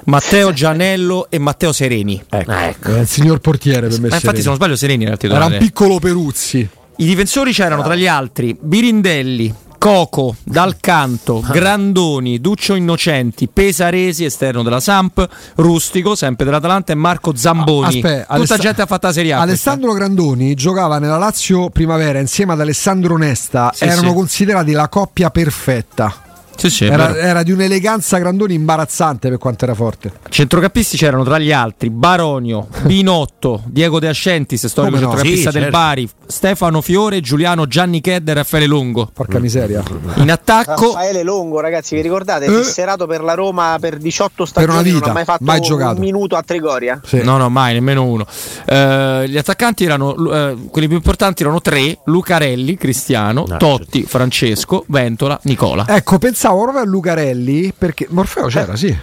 Matteo 0.06 0.54
Gianello 0.54 1.28
e 1.30 1.38
Matteo 1.38 1.72
Sereni. 1.72 2.22
Ecco. 2.30 2.52
Ah, 2.52 2.64
ecco. 2.64 2.96
È 2.96 3.00
il 3.00 3.08
signor 3.08 3.40
portiere 3.40 3.88
per 3.88 4.00
me 4.00 4.08
Ma 4.10 4.16
infatti, 4.16 4.22
Sereni. 4.22 4.42
se 4.42 4.48
non 4.48 4.56
sbaglio, 4.56 4.76
Sereni 4.76 5.04
era 5.06 5.14
il 5.14 5.20
era 5.22 5.34
titolare. 5.34 5.54
un 5.58 5.60
piccolo 5.66 6.00
Peruzzi 6.00 6.70
I 7.00 7.06
difensori 7.06 7.52
c'erano 7.54 7.84
tra 7.84 7.94
gli 7.96 8.08
altri 8.08 8.58
Birindelli, 8.60 9.54
Coco, 9.78 10.36
Dal 10.44 10.78
Canto, 10.80 11.44
Grandoni, 11.48 12.42
Duccio 12.42 12.74
Innocenti, 12.74 13.48
Pesaresi, 13.48 14.26
esterno 14.26 14.64
della 14.64 14.80
Samp, 14.80 15.28
Rustico, 15.58 16.16
sempre 16.16 16.46
dell'Atalanta, 16.46 16.94
e 16.94 16.96
Marco 16.96 17.36
Zamboni. 17.36 17.98
Aspetta, 17.98 18.20
Tutta 18.22 18.34
Alessa- 18.34 18.58
gente 18.58 18.82
ha 18.82 18.86
fatto 18.88 19.06
la 19.08 19.14
Serie 19.14 19.34
A. 19.34 19.42
Alessandro 19.42 19.94
Grandoni 19.94 20.56
giocava 20.56 20.98
nella 20.98 21.18
Lazio 21.20 21.70
Primavera 21.70 22.18
insieme 22.20 22.54
ad 22.54 22.62
Alessandro 22.62 23.16
Nesta, 23.18 23.72
Sì, 23.76 23.84
erano 23.84 24.08
sì. 24.10 24.14
considerati 24.16 24.72
la 24.72 24.90
coppia 24.90 25.30
perfetta. 25.30 26.06
questa. 26.06 26.26
Sì, 26.58 26.72
sì, 26.72 26.86
Era, 26.86 27.16
era 27.16 27.44
di 27.44 27.52
un'eleganza 27.52 28.18
Grandoni 28.18 28.56
imbarazzante 28.56 29.30
per 29.30 29.38
quanto 29.38 29.66
era 29.66 29.76
forte. 29.76 30.12
Centrocampisti 30.28 30.98
c'erano 30.98 31.24
tra 31.24 31.38
gli 31.38 31.52
altri 31.52 31.92
Baronio, 31.92 32.68
Binotto, 32.82 33.62
Diego 33.68 34.00
De 34.00 34.08
Ascentis, 34.08 34.66
storico 34.66 34.96
Come 34.96 35.06
no? 35.06 35.12
centrocampista 35.12 35.52
Sì, 35.52 35.60
del 35.60 35.64
certo. 35.72 35.78
Bari, 35.78 36.10
Stefano 36.28 36.82
Fiore, 36.82 37.22
Giuliano 37.22 37.68
Gianni 37.68 38.02
Chedda 38.02 38.32
e 38.32 38.36
Raffaele 38.36 38.66
Longo. 38.68 39.10
Porca 39.14 39.40
miseria. 39.40 39.82
In 40.16 40.30
attacco 40.30 40.94
Raffaele 40.94 41.24
Longo, 41.24 41.60
ragazzi, 41.60 41.96
vi 41.96 42.02
ricordate? 42.02 42.46
Eh. 42.46 42.64
Fisserato 42.64 43.06
per 43.08 43.22
la 43.24 43.34
Roma 43.34 43.78
per 43.80 43.98
18 43.98 44.30
Per 44.36 44.40
una 44.40 44.48
stagioni, 44.48 44.90
non 44.90 45.00
vita, 45.00 45.10
ha 45.10 45.14
mai 45.14 45.24
fatto 45.26 45.44
mai 45.44 45.60
giocato. 45.62 45.94
un 45.96 46.00
minuto 46.02 46.36
a 46.36 46.44
Trigoria. 46.44 47.00
Sì. 47.04 47.22
No, 47.24 47.38
no, 47.38 47.50
mai, 47.50 47.74
nemmeno 47.74 48.04
uno. 48.04 48.26
Eh, 48.66 49.26
gli 49.30 49.38
attaccanti 49.38 49.86
erano, 49.86 50.14
eh, 50.34 50.58
quelli 50.70 50.88
più 50.88 50.98
importanti 50.98 51.44
erano 51.44 51.62
tre: 51.62 51.98
Lucarelli, 52.06 52.76
Cristiano, 52.78 53.46
Ah, 53.50 53.58
Totti, 53.58 54.04
Francesco, 54.04 54.84
Ventola, 54.88 55.40
Nicola. 55.44 55.86
Ecco, 55.88 56.18
pensavo 56.18 56.62
proprio 56.64 56.84
a 56.84 56.86
Lucarelli 56.86 57.74
perché 57.78 58.08
Morfeo 58.10 58.48
c'era, 58.48 58.76
sì. 58.76 58.96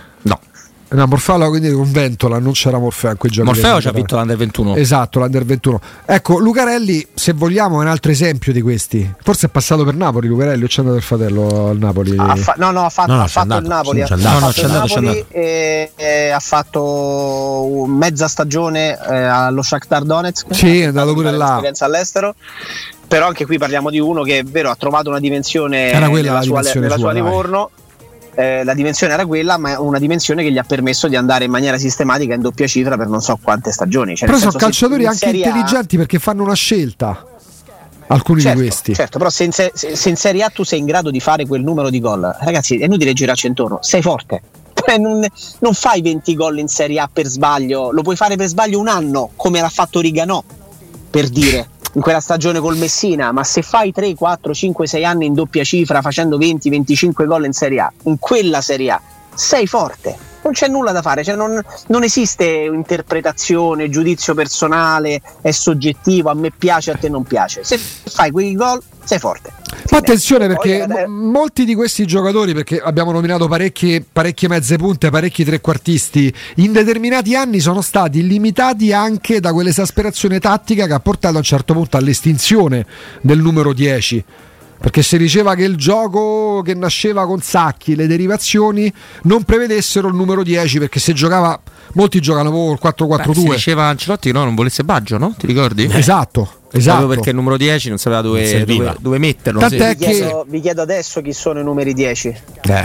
No, 0.94 1.00
No, 1.00 1.06
Morfeo 1.08 1.48
quindi 1.48 1.70
con 1.70 1.90
Ventola, 1.90 2.38
non 2.38 2.52
c'era 2.52 2.78
Morfeo 2.78 3.10
in 3.10 3.16
quei 3.16 3.30
giochi. 3.32 3.46
Morfeo 3.48 3.80
ci 3.80 3.88
ha 3.88 3.92
vinto 3.92 4.16
l'Under 4.16 4.36
21. 4.36 4.76
Esatto, 4.76 5.18
l'Under 5.18 5.44
21. 5.44 5.80
Ecco, 6.06 6.38
Lucarelli, 6.38 7.06
se 7.14 7.32
vogliamo, 7.32 7.80
è 7.80 7.84
un 7.84 7.88
altro 7.90 8.10
esempio 8.10 8.52
di 8.52 8.60
questi. 8.62 9.12
Forse 9.22 9.46
è 9.46 9.48
passato 9.50 9.84
per 9.84 9.94
Napoli 9.94 10.28
Lucarelli 10.28 10.64
o 10.64 10.66
c'è 10.66 10.80
andato 10.80 10.96
il 10.98 11.02
fratello 11.02 11.68
al 11.70 11.78
Napoli? 11.78 12.14
Ha 12.16 12.36
fa- 12.36 12.54
no, 12.58 12.70
no, 12.70 12.84
ha 12.84 12.88
fatto, 12.90 13.10
No, 13.10 13.16
no, 13.18 13.22
ha 13.22 13.26
c'è 13.26 13.30
fatto 13.32 13.52
andato, 13.54 13.62
il 13.62 13.68
Napoli. 13.68 14.02
c'è 14.02 14.12
ha 14.12 14.14
andato. 14.14 14.38
fatto 14.38 14.40
No, 14.40 14.46
no, 14.46 14.52
c'è 14.52 14.60
il 14.60 14.66
andato, 14.66 14.86
c'è 14.86 15.00
Napoli 15.00 15.24
e, 15.28 15.90
e 15.96 16.28
ha 16.30 16.40
fatto 16.40 17.84
mezza 17.88 18.28
stagione 18.28 18.98
eh, 19.08 19.14
allo 19.16 19.62
Shakhtar 19.62 20.04
Donetsk. 20.04 20.54
Sì, 20.54 20.80
è 20.80 20.86
andato 20.86 21.10
Ha 21.10 21.12
pure 21.12 21.24
fatto 21.26 21.36
là. 21.38 21.44
un'esperienza 21.44 21.84
all'estero. 21.84 22.34
Però 23.06 23.26
anche 23.26 23.44
qui 23.46 23.58
parliamo 23.58 23.90
di 23.90 23.98
uno 24.00 24.22
che 24.22 24.38
è 24.38 24.42
vero, 24.44 24.70
ha 24.70 24.76
trovato 24.76 25.10
una 25.10 25.20
dimensione 25.20 25.90
Era 25.90 26.08
quella 26.08 26.28
nella 26.28 26.38
la 26.38 26.42
sua, 26.42 26.56
dimensione 26.58 26.86
nella 26.86 26.98
sua, 26.98 27.10
sua 27.12 27.20
dai. 27.20 27.22
Eh, 28.36 28.64
la 28.64 28.74
dimensione 28.74 29.12
era 29.12 29.26
quella, 29.26 29.56
ma 29.58 29.78
una 29.80 29.98
dimensione 29.98 30.42
che 30.42 30.50
gli 30.50 30.58
ha 30.58 30.64
permesso 30.64 31.06
di 31.08 31.16
andare 31.16 31.44
in 31.44 31.50
maniera 31.50 31.78
sistematica 31.78 32.34
in 32.34 32.40
doppia 32.40 32.66
cifra 32.66 32.96
per 32.96 33.06
non 33.06 33.20
so 33.20 33.38
quante 33.40 33.70
stagioni. 33.70 34.16
Cioè, 34.16 34.26
Però 34.26 34.38
sono 34.38 34.52
calciatori 34.52 35.06
anche 35.06 35.26
A- 35.26 35.30
intelligenti 35.30 35.96
perché 35.96 36.18
fanno 36.18 36.42
una 36.42 36.54
scelta. 36.54 37.26
Alcuni 38.06 38.42
certo, 38.42 38.58
di 38.58 38.64
questi. 38.66 38.94
Certo, 38.94 39.18
però 39.18 39.30
se 39.30 39.44
in, 39.44 39.52
se- 39.52 39.70
se- 39.74 39.96
se 39.96 40.08
in 40.10 40.16
Serie 40.16 40.42
A 40.42 40.50
tu 40.50 40.62
sei 40.62 40.78
in 40.80 40.84
grado 40.84 41.10
di 41.10 41.20
fare 41.20 41.46
quel 41.46 41.62
numero 41.62 41.88
di 41.88 42.00
gol, 42.00 42.36
ragazzi, 42.40 42.78
è 42.78 42.84
inutile 42.84 43.12
girarci 43.14 43.46
intorno, 43.46 43.78
sei 43.80 44.02
forte. 44.02 44.42
Cioè, 44.84 44.98
Non, 44.98 45.24
non 45.60 45.72
fai 45.72 46.02
20 46.02 46.34
gol 46.34 46.58
in 46.58 46.68
Serie 46.68 47.00
A 47.00 47.08
per 47.10 47.26
sbaglio, 47.26 47.90
lo 47.92 48.02
puoi 48.02 48.16
fare 48.16 48.36
per 48.36 48.48
sbaglio 48.48 48.78
un 48.78 48.88
anno, 48.88 49.30
come 49.36 49.60
l'ha 49.60 49.70
fatto 49.70 50.00
Riganò, 50.00 50.42
per 51.08 51.28
dire, 51.30 51.68
in 51.94 52.00
quella 52.00 52.20
stagione 52.20 52.60
col 52.60 52.76
Messina, 52.76 53.32
ma 53.32 53.44
se 53.44 53.62
fai 53.62 53.92
3, 53.92 54.14
4, 54.14 54.52
5, 54.52 54.86
6 54.86 55.04
anni 55.04 55.26
in 55.26 55.34
doppia 55.34 55.64
cifra 55.64 56.02
facendo 56.02 56.36
20, 56.36 56.68
25 56.68 57.26
gol 57.26 57.44
in 57.46 57.52
Serie 57.52 57.80
A, 57.80 57.92
in 58.04 58.18
quella 58.18 58.60
Serie 58.60 58.90
A, 58.90 59.00
sei 59.34 59.66
forte. 59.66 60.32
Non 60.42 60.52
c'è 60.52 60.68
nulla 60.68 60.92
da 60.92 61.00
fare, 61.00 61.24
cioè 61.24 61.36
non, 61.36 61.58
non 61.86 62.02
esiste 62.02 62.44
interpretazione, 62.44 63.88
giudizio 63.88 64.34
personale, 64.34 65.22
è 65.40 65.50
soggettivo, 65.50 66.28
a 66.30 66.34
me 66.34 66.50
piace, 66.50 66.90
a 66.90 66.96
te 66.96 67.08
non 67.08 67.22
piace. 67.24 67.64
Se 67.64 67.78
fai 67.78 68.30
quei 68.30 68.54
gol, 68.54 68.82
sei 69.04 69.18
forte. 69.18 69.52
Ma 69.90 69.98
attenzione 69.98 70.46
Poi, 70.46 70.56
perché 70.56 70.82
eh, 70.82 71.06
m- 71.06 71.30
molti 71.30 71.64
di 71.64 71.74
questi 71.74 72.06
giocatori, 72.06 72.54
perché 72.54 72.78
abbiamo 72.78 73.12
nominato 73.12 73.46
parecchie, 73.48 74.04
parecchie 74.10 74.48
mezze 74.48 74.76
punte, 74.76 75.10
parecchi 75.10 75.44
trequartisti, 75.44 76.32
in 76.56 76.72
determinati 76.72 77.34
anni 77.34 77.60
sono 77.60 77.82
stati 77.82 78.26
limitati 78.26 78.92
anche 78.92 79.40
da 79.40 79.52
quell'esasperazione 79.52 80.40
tattica 80.40 80.86
che 80.86 80.92
ha 80.92 81.00
portato 81.00 81.34
a 81.34 81.38
un 81.38 81.44
certo 81.44 81.74
punto 81.74 81.96
all'estinzione 81.96 82.86
del 83.20 83.38
numero 83.38 83.72
10. 83.72 84.24
Perché 84.84 85.02
si 85.02 85.16
diceva 85.16 85.54
che 85.54 85.64
il 85.64 85.76
gioco 85.76 86.60
che 86.62 86.74
nasceva 86.74 87.26
con 87.26 87.40
Sacchi, 87.40 87.94
le 87.94 88.06
derivazioni, 88.06 88.92
non 89.22 89.42
prevedessero 89.44 90.08
il 90.08 90.14
numero 90.14 90.42
10 90.42 90.78
perché 90.78 91.00
se 91.00 91.14
giocava, 91.14 91.58
molti 91.92 92.20
giocano 92.20 92.50
col 92.50 92.78
Beh, 92.80 93.34
si 93.34 93.40
4-4-2. 93.40 93.50
diceva 93.52 93.84
Ancelotti 93.84 94.30
che 94.30 94.36
no, 94.36 94.44
non 94.44 94.54
volesse 94.54 94.84
Baggio, 94.84 95.18
no? 95.18 95.34
Ti 95.38 95.46
ricordi? 95.46 95.88
Esatto, 95.92 96.48
esatto. 96.72 96.96
Proprio 96.98 97.16
perché 97.16 97.30
il 97.30 97.36
numero 97.36 97.56
10 97.56 97.88
non 97.90 97.98
sapeva 97.98 98.20
Non 98.22 98.30
dove, 98.32 98.46
serviva. 98.46 98.84
dove, 98.86 98.96
dove 99.00 99.18
metterlo. 99.18 99.60
Tant'è 99.60 99.90
sì. 99.90 99.96
vi, 99.96 100.04
che- 100.04 100.10
chiedo, 100.12 100.44
vi 100.48 100.60
chiedo 100.60 100.82
adesso 100.82 101.20
chi 101.22 101.32
sono 101.32 101.60
i 101.60 101.64
numeri 101.64 101.92
10. 101.94 102.28
Eh, 102.62 102.82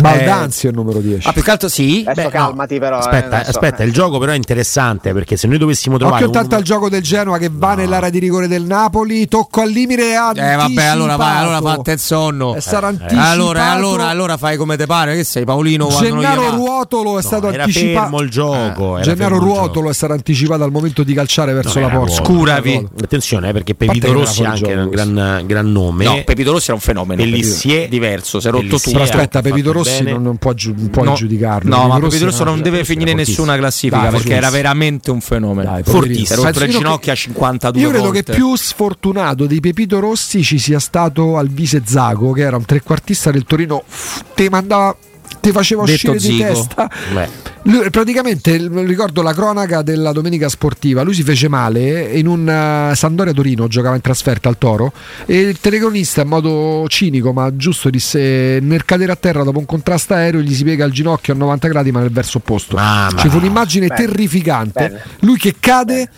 Baldanzi 0.00 0.66
è 0.66 0.70
il 0.70 0.76
numero 0.76 0.98
10. 1.00 1.28
Ah, 1.28 1.32
più 1.32 1.42
che 1.42 1.50
altro 1.50 1.68
sì. 1.68 2.04
Adesso 2.06 2.28
Beh, 2.28 2.36
no. 2.38 2.44
calmati 2.44 2.78
però. 2.78 2.96
eh, 2.96 3.00
Aspetta, 3.00 3.44
so. 3.44 3.50
aspetta, 3.50 3.82
il 3.82 3.92
gioco 3.92 4.18
però 4.18 4.32
è 4.32 4.36
interessante 4.36 5.12
perché 5.12 5.36
se 5.36 5.46
noi 5.46 5.58
dovessimo 5.58 5.96
trovare 5.98 6.24
Occhio 6.24 6.38
tanto 6.38 6.54
un- 6.54 6.60
al 6.60 6.66
gioco 6.66 6.88
del 6.88 7.02
Genoa 7.02 7.38
che 7.38 7.50
va 7.52 7.74
nell'area 7.74 8.10
di 8.10 8.18
rigore 8.18 8.48
del 8.48 8.64
Napoli, 8.64 9.26
tocco 9.28 9.60
al 9.62 9.70
limite 9.70 10.14
a 10.14 10.32
Eh 10.34 10.56
vabbè, 10.56 10.84
allora 10.84 11.16
vai, 11.16 11.36
allora 11.38 11.60
fate 11.60 11.92
il 11.92 11.98
sonno. 11.98 12.54
È 12.54 12.60
stato 12.60 12.86
anticipato. 12.86 13.28
Allora, 13.28 13.70
allora, 13.70 14.08
allora 14.08 14.36
fai 14.36 14.56
come 14.56 14.76
te 14.76 14.86
pare, 14.86 15.14
che 15.16 15.24
sei 15.24 15.44
Paolino 15.44 15.88
Gennaro. 15.88 16.50
Ruotolo 16.50 17.18
è 17.18 17.22
stato 17.22 17.50
era 17.50 17.64
anticipato. 17.64 18.20
il 18.22 18.30
gioco, 18.30 18.98
Gennaro 19.00 19.38
Ruotolo 19.38 19.90
è 19.90 19.94
stato 19.94 20.12
anticipato 20.12 20.62
al 20.64 20.70
momento 20.70 21.02
di 21.02 21.14
calciare 21.14 21.52
verso 21.52 21.78
No, 21.80 21.88
la 21.88 21.94
porta. 21.94 22.14
Scuravi. 22.14 22.88
Attenzione 23.02 23.48
eh, 23.50 23.52
perché 23.52 23.74
Pepito 23.74 24.12
Rossi 24.12 24.42
è 24.42 24.46
anche 24.46 24.60
gioco 24.60 24.80
un 24.80 24.88
gran, 24.88 25.42
gran 25.46 25.70
nome. 25.72 26.04
No, 26.04 26.22
Pepito 26.24 26.52
Rossi 26.52 26.66
era 26.66 26.74
un 26.74 26.80
fenomeno. 26.80 27.22
Pellissier- 27.22 27.88
diverso, 27.88 28.40
si 28.40 28.48
è 28.48 28.50
rotto 28.50 28.78
tutto. 28.78 29.00
Aspetta, 29.00 29.40
Pepito 29.42 29.72
Rossi 29.72 29.87
bene. 29.98 30.12
non, 30.12 30.22
non 30.22 30.36
può, 30.36 30.52
giu- 30.54 30.74
non 30.76 30.90
può 30.90 31.04
No, 31.04 31.14
giudicarlo. 31.14 31.68
No, 31.74 31.86
ma 31.88 31.98
Rossi 31.98 32.18
Pepito 32.18 32.42
una- 32.42 32.50
non 32.50 32.62
deve 32.62 32.78
Rossi 32.78 32.92
finire 32.92 33.14
nessuna 33.14 33.56
classifica 33.56 34.02
Dai, 34.02 34.10
perché 34.10 34.34
era 34.34 34.50
veramente 34.50 35.10
un 35.10 35.20
fenomeno. 35.20 35.70
Dai. 35.70 35.82
Fortissimo. 35.82 36.26
Si 36.26 36.32
è 36.32 36.36
rotto 36.36 36.58
le 36.60 36.68
ginocchia 36.68 37.12
che- 37.14 37.18
52 37.18 37.82
Io 37.82 37.88
credo 37.90 38.04
volte. 38.04 38.22
che 38.24 38.32
più 38.32 38.54
sfortunato 38.56 39.46
di 39.46 39.60
Pepito 39.60 40.00
Rossi 40.00 40.42
ci 40.42 40.58
sia 40.58 40.78
stato 40.78 41.36
Alvise 41.38 41.82
Zago, 41.84 42.32
che 42.32 42.42
era 42.42 42.56
un 42.56 42.64
trequartista 42.64 43.30
del 43.30 43.44
Torino, 43.44 43.82
te 44.34 44.48
mandava, 44.50 44.96
te 45.40 45.52
faceva 45.52 45.84
Detto 45.84 46.12
uscire 46.12 46.34
di 46.34 46.36
Zico. 46.38 46.52
testa. 46.52 46.90
Beh. 47.12 47.56
Lui, 47.62 47.90
praticamente 47.90 48.56
ricordo 48.56 49.20
la 49.20 49.34
cronaca 49.34 49.82
della 49.82 50.12
domenica 50.12 50.48
sportiva. 50.48 51.02
Lui 51.02 51.12
si 51.12 51.22
fece 51.22 51.48
male 51.48 52.02
in 52.12 52.26
un 52.26 52.48
eh, 52.48 52.94
Sandoria 52.94 53.34
Torino, 53.34 53.66
giocava 53.68 53.94
in 53.94 54.00
trasferta 54.00 54.48
al 54.48 54.56
Toro. 54.56 54.90
E 55.26 55.38
il 55.40 55.60
telecronista, 55.60 56.22
in 56.22 56.28
modo 56.28 56.86
cinico 56.88 57.32
ma 57.32 57.54
giusto, 57.54 57.90
disse: 57.90 58.58
Nel 58.62 58.84
cadere 58.86 59.12
a 59.12 59.16
terra 59.16 59.42
dopo 59.42 59.58
un 59.58 59.66
contrasto 59.66 60.14
aereo, 60.14 60.40
gli 60.40 60.54
si 60.54 60.64
piega 60.64 60.84
il 60.86 60.92
ginocchio 60.92 61.34
a 61.34 61.36
90 61.36 61.68
gradi, 61.68 61.90
ma 61.92 62.00
nel 62.00 62.10
verso 62.10 62.38
opposto. 62.38 62.76
Mamma 62.76 63.18
Ci 63.20 63.28
fu 63.28 63.36
un'immagine 63.36 63.86
Bene. 63.88 64.00
terrificante. 64.06 64.88
Bene. 64.88 65.02
Lui 65.20 65.36
che 65.36 65.56
cade. 65.60 66.08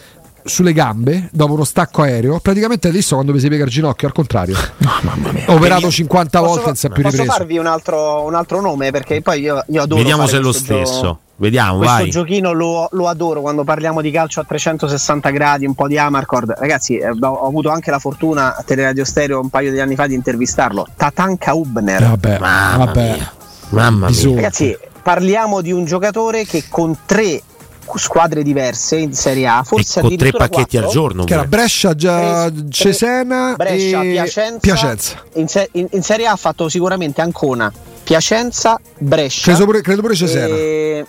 Sulle 0.45 0.73
gambe 0.73 1.29
dopo 1.33 1.53
uno 1.55 1.65
stacco 1.65 2.03
aereo, 2.03 2.39
praticamente 2.41 2.89
adesso 2.89 3.15
quando 3.15 3.33
vi 3.33 3.41
si 3.41 3.49
piega 3.49 3.65
il 3.65 3.71
ginocchio, 3.71 4.07
al 4.09 4.15
contrario, 4.15 4.57
operato 5.47 5.91
50 5.91 6.39
Posso 6.41 6.63
volte 6.63 6.87
è 6.87 6.91
più 6.91 7.03
Posso 7.03 7.17
ripreso. 7.17 7.33
farvi 7.33 7.59
un 7.59 7.67
altro, 7.67 8.25
un 8.25 8.35
altro 8.35 8.61
nome? 8.61 8.91
Perché 8.91 9.23
poi 9.23 9.41
io, 9.41 9.63
io 9.69 9.83
adoro. 9.83 10.01
Vediamo 10.01 10.27
se 10.27 10.37
è 10.37 10.41
lo 10.41 10.53
stesso. 10.53 11.21
Vediamo, 11.37 11.79
Questo 11.79 11.97
vai. 11.97 12.11
giochino 12.11 12.53
lo, 12.53 12.87
lo 12.93 13.09
adoro 13.09 13.41
quando 13.41 13.65
parliamo 13.65 14.03
di 14.03 14.11
calcio 14.11 14.41
a 14.41 14.45
360 14.45 15.31
gradi, 15.31 15.65
un 15.65 15.75
po' 15.75 15.89
di 15.89 15.97
Amarcord. 15.97 16.55
Ragazzi, 16.59 16.99
eh, 16.99 17.09
ho 17.09 17.27
ho 17.27 17.47
avuto 17.47 17.71
anche 17.71 17.91
la 17.91 17.99
fortuna 17.99 18.55
a 18.57 18.63
Teleradio 18.63 19.07
Stereo 19.07 19.41
un 19.41 19.49
paio 19.49 19.71
di 19.73 19.81
anni 19.81 19.95
fa 19.95 20.07
di 20.07 20.15
intervistarlo. 20.15 20.87
Tatanka 20.95 21.55
Ubner. 21.55 22.03
Eh, 22.03 22.07
vabbè, 22.09 22.39
Mamma 22.39 22.85
vabbè. 22.85 23.13
mia. 23.15 23.33
Mamma 23.71 24.11
mia. 24.11 24.35
Ragazzi, 24.35 24.77
parliamo 25.03 25.63
di 25.63 25.73
un 25.73 25.87
giocatore 25.87 26.45
che 26.45 26.65
con 26.69 26.95
tre 27.07 27.41
squadre 27.99 28.43
diverse 28.43 28.97
in 28.97 29.13
Serie 29.15 29.47
A, 29.47 29.63
forse 29.63 30.01
con 30.01 30.17
tre 30.17 30.31
pacchetti 30.33 30.77
al 30.77 30.85
quattro, 30.85 31.01
giorno. 31.01 31.25
Che 31.25 31.33
era. 31.33 31.45
Brescia, 31.45 31.95
già, 31.95 32.51
Tre- 32.51 32.65
Cesena 32.71 33.55
Brescia, 33.57 34.03
e 34.03 34.11
Piacenza. 34.11 34.59
Piacenza. 34.61 35.23
In, 35.35 35.49
se- 35.49 35.69
in- 35.73 35.89
in 35.91 36.03
Serie 36.03 36.27
A 36.27 36.33
ha 36.33 36.37
fatto 36.37 36.69
sicuramente 36.69 37.21
Ancona, 37.21 37.73
Piacenza, 38.03 38.79
Brescia. 38.99 39.51
Credo 39.51 39.65
pure, 39.65 39.81
credo 39.83 40.01
pure 40.03 40.15
Cesena. 40.15 40.55
E- 40.55 41.07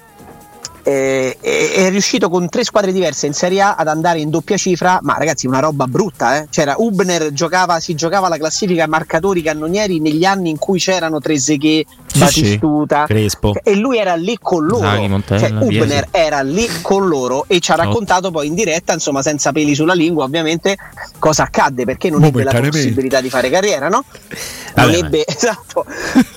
e- 0.84 1.38
e- 1.41 1.72
è 1.74 1.89
riuscito 1.89 2.30
con 2.30 2.50
tre 2.50 2.63
squadre 2.63 2.91
diverse 2.91 3.28
in 3.28 3.34
Serie 3.34 3.62
A 3.62 3.76
ad 3.76 3.88
andare 3.88 4.20
in 4.20 4.30
doppia 4.30 4.58
cifra, 4.58 5.00
ma 5.02 5.15
ragazzi, 5.17 5.48
una 5.48 5.60
roba 5.60 5.88
brutta. 5.88 6.38
Eh? 6.38 6.48
C'era 6.50 6.76
Ubner, 6.78 7.32
giocava, 7.34 7.80
si 7.80 7.96
giocava 7.96 8.28
la 8.28 8.38
classifica 8.38 8.88
marcatori 8.88 9.41
cannonieri 9.41 10.00
negli 10.00 10.26
anni 10.26 10.50
in 10.50 10.58
cui 10.58 10.80
c'erano 10.80 11.20
Trezeguet, 11.20 11.86
Sì, 12.08 12.20
Batistuta. 12.20 13.06
Crespo. 13.06 13.54
E 13.63 13.76
lui 13.76 13.98
era 13.98 14.15
lì 14.15 14.38
con 14.41 14.65
loro, 14.65 14.82
Zaghi, 14.84 15.08
Montella, 15.08 15.48
cioè, 15.48 15.52
Ubner 15.63 16.08
era 16.12 16.41
lì 16.41 16.67
con 16.82 17.08
loro 17.08 17.46
e 17.48 17.60
ci 17.60 17.72
ha 17.72 17.76
Ciao. 17.76 17.86
raccontato 17.86 18.32
poi 18.32 18.48
in 18.48 18.54
diretta, 18.54 18.94
insomma, 18.94 19.22
senza 19.22 19.52
peli 19.52 19.74
sulla 19.76 19.94
lingua, 19.94 20.26
ovviamente, 20.26 20.78
cosa 21.20 21.44
accadde 21.44 21.86
perché 21.86 22.10
non 22.10 22.24
ebbe 22.24 22.44
la 22.44 22.52
possibilità 22.60 23.22
di 23.22 23.30
fare 23.30 23.50
carriera, 23.50 23.88
no? 23.88 24.04
Non 24.75 24.93
ebbe, 24.93 25.25
esatto, 25.27 25.86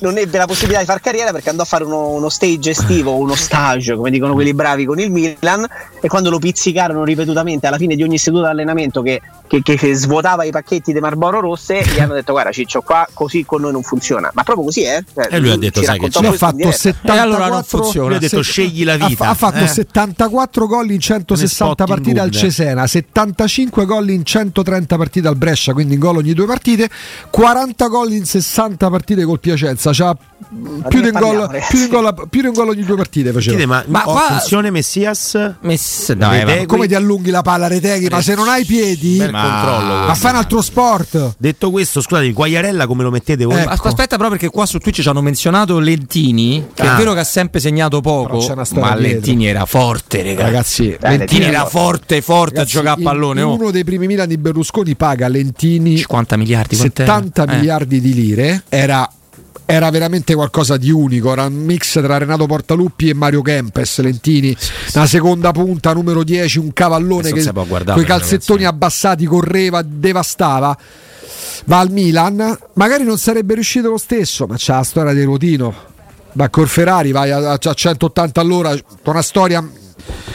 non 0.00 0.16
ebbe 0.18 0.38
la 0.38 0.46
possibilità 0.46 0.80
di 0.80 0.86
fare 0.86 1.00
carriera 1.00 1.30
perché 1.32 1.50
andò 1.50 1.62
a 1.62 1.66
fare 1.66 1.84
uno, 1.84 2.10
uno 2.10 2.28
stage 2.28 2.70
estivo, 2.70 3.14
uno 3.16 3.34
stage, 3.34 3.94
come 3.94 4.10
dicono 4.10 4.32
quelli 4.34 4.54
bravi 4.54 4.84
con 4.84 4.98
il 5.00 5.10
Milan. 5.10 5.66
E 6.00 6.08
quando 6.08 6.28
lo 6.30 6.38
pizzicarono 6.38 7.02
ripetutamente 7.04 7.66
alla 7.66 7.78
fine 7.78 7.94
di 7.96 8.02
ogni 8.02 8.18
seduta 8.18 8.46
di 8.46 8.50
allenamento 8.52 9.00
che, 9.00 9.20
che- 9.46 9.62
che- 9.62 9.94
svuotava 9.94 10.44
i 10.44 10.50
pacchetti 10.50 10.92
di 10.92 11.00
Marlboro 11.00 11.40
rosse, 11.40 11.82
gli 11.82 11.98
hanno 11.98 12.12
detto: 12.14 12.32
Guarda, 12.32 12.50
Ciccio, 12.52 12.82
qua 12.82 13.06
così 13.12 13.44
con 13.46 13.62
noi 13.62 13.72
non 13.72 13.82
funziona. 13.82 14.30
Ma 14.34 14.42
proprio 14.42 14.66
così, 14.66 14.82
eh? 14.82 15.02
Cioè, 15.14 15.28
E 15.30 15.38
lui 15.38 15.50
ha 15.50 15.56
detto, 15.56 15.80
ci 15.80 15.86
sai 15.86 15.98
che 15.98 16.10
Lui 16.12 16.26
ha 16.26 16.32
fatto 16.32 16.56
diretta. 16.56 16.76
74 16.76 17.14
E 17.14 17.18
allora 17.18 17.48
non 17.48 17.64
funziona. 17.64 18.06
Lui 18.08 18.16
ha 18.16 18.20
detto, 18.20 18.42
scegli 18.42 18.84
la 18.84 18.96
vita, 18.96 19.24
Ha, 19.24 19.30
ha 19.30 19.34
fatto 19.34 19.64
eh. 19.64 19.68
74 19.68 20.66
gol 20.66 20.90
in 20.90 21.00
160 21.00 21.64
Come 21.64 21.74
spot 21.74 21.88
in 21.88 21.94
partite 21.94 22.20
al. 22.20 22.30
Cesena, 22.30 22.86
75 22.86 23.84
gol 23.86 24.10
in 24.10 24.24
130 24.24 24.96
partite 24.96 25.28
al 25.28 25.36
Brescia, 25.36 25.72
quindi 25.72 25.94
in 25.94 26.00
gol 26.00 26.16
ogni 26.18 26.34
due 26.34 26.46
partite, 26.46 26.90
40 27.30 27.86
gol 27.88 28.12
in 28.12 28.23
60 28.24 28.90
partite 28.90 29.24
col 29.24 29.40
Piacenza. 29.40 29.90
C'ha 29.92 30.16
più 30.88 31.00
di 31.00 31.06
un 31.06 31.12
parliamo, 31.12 31.46
gol, 31.46 31.60
più 31.68 31.78
di 31.78 31.84
un 31.84 31.90
gol- 31.90 32.26
più 32.28 32.40
di 32.42 32.46
un 32.48 32.52
gol 32.52 32.68
ogni 32.68 32.84
due 32.84 32.96
partite 32.96 33.32
faceva. 33.32 33.56
Chiede, 33.56 33.66
ma, 33.66 33.82
Ma 33.86 34.02
oh, 34.06 34.12
qua- 34.12 34.26
attenzione 34.26 34.70
Messias. 34.70 35.54
Mess- 35.60 36.12
dai, 36.12 36.44
va. 36.44 36.66
Come 36.66 36.86
ti 36.86 36.94
allunghi 36.94 37.30
la 37.30 37.42
palla 37.42 37.66
Reteghi? 37.66 38.08
Ma 38.08 38.20
se 38.20 38.34
non 38.34 38.48
hai 38.48 38.62
i 38.62 38.64
piedi, 38.64 39.18
ma 39.30 39.42
controllo. 39.42 40.04
questo. 40.04 40.14
fai 40.22 40.30
un 40.32 40.36
altro 40.38 40.62
sport. 40.62 41.34
Detto 41.38 41.70
questo, 41.70 42.00
scusate, 42.00 42.26
il 42.26 42.32
Guaiarella 42.32 42.86
come 42.86 43.02
lo 43.02 43.10
mettete 43.10 43.44
voi? 43.44 43.58
Ecco. 43.60 43.70
Asp- 43.70 43.86
Aspetta, 43.86 44.16
però, 44.16 44.28
perché 44.28 44.48
qua 44.48 44.66
su 44.66 44.78
Twitch 44.78 45.00
ci 45.02 45.08
hanno 45.08 45.22
menzionato 45.22 45.78
Lentini. 45.78 46.66
Che 46.74 46.82
Ah. 46.82 46.94
è 46.94 46.96
vero 46.96 47.12
che 47.12 47.20
ha 47.20 47.24
sempre 47.24 47.60
segnato 47.60 48.00
poco, 48.00 48.38
ma 48.54 48.62
dietro. 48.64 48.96
Lentini 48.98 49.46
era 49.46 49.64
forte, 49.66 50.22
ragazzi. 50.22 50.42
Ragazzi, 50.42 50.96
Dai, 51.00 51.16
Lentini 51.18 51.40
Lentini 51.40 51.44
era 51.44 51.66
forte, 51.66 52.20
forte 52.22 52.54
ragazzi, 52.56 52.76
a 52.76 52.80
giocare 52.80 52.96
a 52.96 52.98
in- 52.98 53.04
pallone. 53.04 53.40
in 53.40 53.46
oh. 53.46 53.54
uno 53.54 53.70
dei 53.70 53.84
primi 53.84 54.06
Milan 54.06 54.28
di 54.28 54.36
Berlusconi 54.38 54.94
paga 54.94 55.28
Lentini 55.28 55.96
50 55.96 56.36
miliardi, 56.36 56.76
quant'era? 56.76 57.12
70 57.14 57.44
Eh. 57.44 57.56
miliardi 57.56 58.00
di 58.00 58.13
lire. 58.14 58.64
Era, 58.68 59.08
era 59.66 59.90
veramente 59.90 60.34
qualcosa 60.34 60.76
di 60.76 60.90
unico. 60.90 61.32
Era 61.32 61.44
un 61.44 61.54
mix 61.54 61.92
tra 62.00 62.16
Renato 62.18 62.46
Portaluppi 62.46 63.10
e 63.10 63.14
Mario 63.14 63.42
Kempes. 63.42 64.00
Lentini, 64.00 64.56
una 64.94 65.06
seconda 65.06 65.52
punta, 65.52 65.92
numero 65.92 66.24
10, 66.24 66.58
un 66.58 66.72
cavallone 66.72 67.32
che 67.32 67.50
con 67.52 68.00
i 68.00 68.04
calzettoni 68.04 68.64
abbassati 68.64 69.26
correva, 69.26 69.82
devastava. 69.82 70.76
Va 71.66 71.78
al 71.78 71.90
Milan, 71.90 72.58
magari 72.74 73.04
non 73.04 73.18
sarebbe 73.18 73.54
riuscito 73.54 73.88
lo 73.90 73.96
stesso, 73.96 74.46
ma 74.46 74.56
c'ha 74.58 74.76
la 74.76 74.82
storia 74.82 75.12
di 75.12 75.22
Rotino. 75.22 75.74
Va 76.32 76.48
col 76.48 76.68
Ferrari, 76.68 77.12
vai 77.12 77.30
a, 77.30 77.52
a 77.52 77.74
180 77.74 78.40
all'ora, 78.40 78.70
con 78.70 79.14
una 79.14 79.22
storia 79.22 79.66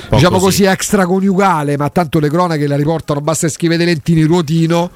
diciamo 0.10 0.40
così. 0.40 0.64
così 0.64 0.64
extraconiugale, 0.64 1.78
ma 1.78 1.90
tanto 1.90 2.20
le 2.20 2.30
cronache 2.30 2.68
la 2.68 2.76
riportano, 2.76 3.22
basta 3.22 3.48
scrivere 3.48 3.86
Lentini 3.86 4.24
Ruotino. 4.24 4.90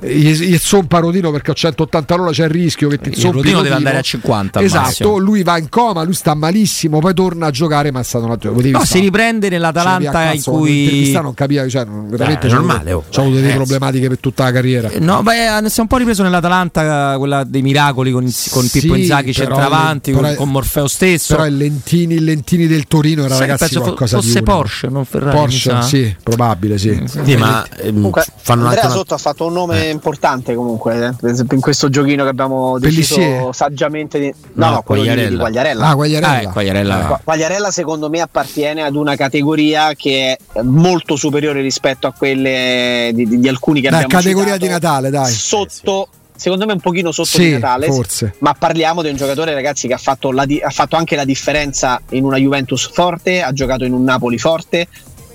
Gli 0.00 0.56
zompa 0.58 0.98
Rodino 0.98 1.30
perché 1.30 1.52
a 1.52 1.54
180 1.54 2.14
all'ora 2.14 2.30
c'è 2.30 2.44
il 2.44 2.50
rischio 2.50 2.88
che 2.88 2.98
ti 2.98 3.08
Il 3.10 3.16
zompi 3.16 3.36
Rodino 3.38 3.62
deve 3.62 3.74
andare 3.74 3.98
a 3.98 4.02
50 4.02 4.58
al 4.58 4.64
esatto 4.64 4.82
massimo. 4.84 5.16
lui 5.18 5.42
va 5.42 5.58
in 5.58 5.68
coma 5.70 6.02
lui 6.02 6.12
sta 6.12 6.34
malissimo 6.34 6.98
poi 6.98 7.14
torna 7.14 7.46
a 7.46 7.50
giocare 7.50 7.90
ma 7.90 8.00
è 8.00 8.02
stato 8.02 8.24
una 8.26 8.36
potevi 8.36 8.70
No, 8.72 8.80
stare. 8.84 8.86
si 8.86 8.98
riprende 9.00 9.48
nell'Atalanta 9.48 10.12
Cioè, 10.12 10.34
in 10.34 10.42
cui 10.42 11.10
non 11.12 11.34
capiva 11.34 11.66
cioè, 11.68 11.84
non- 11.84 12.08
veramente 12.10 12.46
Eh, 12.46 12.50
normale, 12.52 12.92
oh. 12.92 13.04
c'ha 13.10 13.20
avuto 13.22 13.36
delle 13.36 13.52
Eh, 13.52 13.54
problematiche 13.54 14.08
per 14.08 14.18
tutta 14.18 14.44
la 14.44 14.52
carriera 14.52 14.90
No, 14.98 15.22
beh, 15.22 15.62
si 15.68 15.78
è 15.78 15.80
un 15.80 15.86
po' 15.88 15.96
ripreso 15.96 16.22
nell'Atalanta 16.22 17.14
quella 17.18 17.44
dei 17.44 17.62
miracoli 17.62 18.10
con, 18.12 18.24
con 18.50 18.68
Pippo 18.68 18.94
Sì, 18.94 19.00
Inzaghi 19.00 19.32
centravanti, 19.32 20.12
con, 20.12 20.34
con 20.36 20.50
Morfeo 20.50 20.86
stesso. 20.88 21.34
però 21.34 21.46
il 21.46 21.56
Lentini, 21.56 22.14
il 22.14 22.24
Lentini 22.24 22.66
del 22.66 22.86
Torino 22.86 23.24
era 23.24 23.34
Sì, 23.34 23.40
ragazzi 23.40 23.74
qualcosa 23.76 24.16
fosse 24.18 24.28
di 24.32 24.36
unico. 24.38 24.52
Porsche, 24.52 24.88
non 24.88 25.04
Ferrari, 25.04 25.36
Porsche 25.36 25.82
sì 25.82 26.16
probabile 26.22 26.78
sì 26.78 27.02
Sì, 27.24 27.36
ma 27.36 27.66
ehm, 27.78 27.94
Comunque, 27.94 28.24
fanno 28.36 28.66
Andrea. 28.66 28.88
Sotto 28.90 29.14
ha 29.14 29.18
fatto 29.18 29.46
un 29.46 29.52
nome 29.52 29.85
importante 29.90 30.54
comunque 30.54 30.94
eh, 31.06 31.12
per 31.20 31.30
esempio 31.30 31.56
in 31.56 31.62
questo 31.62 31.88
giochino 31.88 32.22
che 32.24 32.28
abbiamo 32.30 32.78
deciso 32.78 33.16
Pellissier? 33.16 33.54
saggiamente 33.54 34.18
di... 34.18 34.34
No, 34.54 34.66
no, 34.66 34.72
no, 34.72 34.82
Quagliarella. 34.82 35.28
di 35.30 35.36
Quagliarella. 35.36 35.86
ah 35.88 35.94
Guagliarella 35.94 36.28
Ah, 36.32 36.40
ecco, 36.42 36.60
Iarella. 36.60 36.96
Qua- 37.06 37.20
Quagliarella 37.24 37.70
secondo 37.70 38.08
me 38.10 38.20
appartiene 38.20 38.82
ad 38.82 38.94
una 38.96 39.16
categoria 39.16 39.92
che 39.94 40.38
è 40.52 40.60
molto 40.62 41.16
superiore 41.16 41.60
rispetto 41.60 42.06
a 42.06 42.12
quelle 42.12 43.10
di, 43.14 43.26
di- 43.26 43.38
di 43.40 43.48
alcuni 43.48 43.80
che 43.80 43.88
Dai, 43.90 44.02
abbiamo 44.02 44.22
categoria 44.22 44.52
citato. 44.54 44.66
di 44.66 44.72
Natale, 44.72 45.10
dai. 45.10 45.30
Sotto, 45.32 46.08
secondo 46.34 46.66
me 46.66 46.72
un 46.74 46.80
pochino 46.80 47.12
sotto 47.12 47.28
Sì, 47.28 47.44
di 47.44 47.50
Natale. 47.52 47.86
forse. 47.86 48.34
Ma 48.38 48.54
parliamo 48.54 49.02
di 49.02 49.08
un 49.08 49.16
giocatore 49.16 49.54
ragazzi 49.54 49.86
che 49.88 49.94
ha 49.94 49.98
fatto, 49.98 50.32
la 50.32 50.44
di- 50.44 50.60
ha 50.62 50.70
fatto 50.70 50.96
anche 50.96 51.16
la 51.16 51.24
differenza 51.24 52.00
in 52.10 52.24
una 52.24 52.36
Juventus 52.36 52.90
forte, 52.92 53.42
ha 53.42 53.52
giocato 53.52 53.84
in 53.84 53.92
un 53.92 54.04
Napoli 54.04 54.38
forte. 54.38 54.86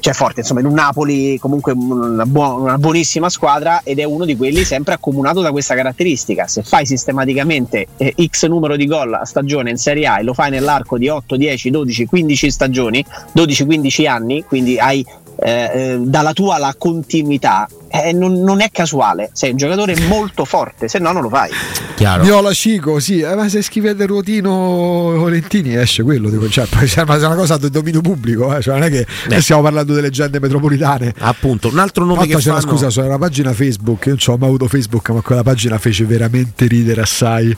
Cioè 0.01 0.13
forte, 0.13 0.39
insomma, 0.39 0.61
in 0.61 0.65
un 0.65 0.73
Napoli 0.73 1.37
comunque 1.37 1.73
una, 1.73 2.25
buo- 2.25 2.59
una 2.59 2.79
buonissima 2.79 3.29
squadra 3.29 3.81
ed 3.83 3.99
è 3.99 4.03
uno 4.03 4.25
di 4.25 4.35
quelli 4.35 4.63
sempre 4.63 4.95
accomunato 4.95 5.41
da 5.41 5.51
questa 5.51 5.75
caratteristica. 5.75 6.47
Se 6.47 6.63
fai 6.63 6.87
sistematicamente 6.87 7.85
eh, 7.97 8.15
X 8.27 8.47
numero 8.47 8.75
di 8.75 8.87
gol 8.87 9.13
a 9.13 9.25
stagione 9.25 9.69
in 9.69 9.77
Serie 9.77 10.07
A 10.07 10.19
e 10.19 10.23
lo 10.23 10.33
fai 10.33 10.49
nell'arco 10.49 10.97
di 10.97 11.07
8, 11.07 11.35
10, 11.35 11.69
12, 11.69 12.05
15 12.07 12.49
stagioni, 12.49 13.05
12-15 13.35 14.07
anni, 14.07 14.43
quindi 14.43 14.79
hai 14.79 15.05
eh, 15.35 15.71
eh, 15.73 15.97
dalla 15.99 16.33
tua 16.33 16.57
la 16.57 16.73
continuità, 16.75 17.67
eh, 17.91 18.13
non, 18.13 18.41
non 18.41 18.61
è 18.61 18.69
casuale. 18.71 19.29
Sei 19.33 19.51
un 19.51 19.57
giocatore 19.57 19.95
molto 20.07 20.45
forte, 20.45 20.87
se 20.87 20.99
no 20.99 21.11
non 21.11 21.21
lo 21.21 21.29
fai. 21.29 21.49
Chiaro. 21.95 22.23
Viola 22.23 22.53
Cico, 22.53 22.99
sì, 22.99 23.19
eh, 23.19 23.35
ma 23.35 23.49
se 23.49 23.61
scrivete 23.61 24.05
Ruotino 24.05 25.27
Lentini 25.27 25.75
esce 25.75 26.03
quello, 26.03 26.29
dico, 26.29 26.49
cioè, 26.49 26.65
c'è 26.67 27.01
una, 27.01 27.17
c'è 27.17 27.25
una 27.25 27.35
cosa 27.35 27.57
del 27.57 27.69
dominio 27.69 28.01
pubblico, 28.01 28.55
eh, 28.55 28.61
cioè, 28.61 28.75
non 28.75 28.83
è 28.83 28.89
che 28.89 29.05
eh, 29.29 29.41
stiamo 29.41 29.61
parlando 29.61 29.93
delle 29.93 30.07
leggende 30.07 30.39
metropolitane. 30.39 31.13
Appunto, 31.19 31.67
un 31.67 31.79
altro 31.79 32.05
nome 32.05 32.19
L'altra 32.19 32.37
che 32.37 32.43
c'era, 32.43 32.59
fanno... 32.59 32.71
scusa, 32.71 32.87
c'era 32.87 33.07
una 33.07 33.17
pagina 33.17 33.53
Facebook, 33.53 34.05
io 34.05 34.15
non 34.25 34.35
ho 34.35 34.37
mai 34.37 34.47
avuto 34.47 34.67
Facebook, 34.67 35.09
ma 35.09 35.21
quella 35.21 35.43
pagina 35.43 35.77
fece 35.77 36.05
veramente 36.05 36.67
ridere 36.67 37.01
assai 37.01 37.55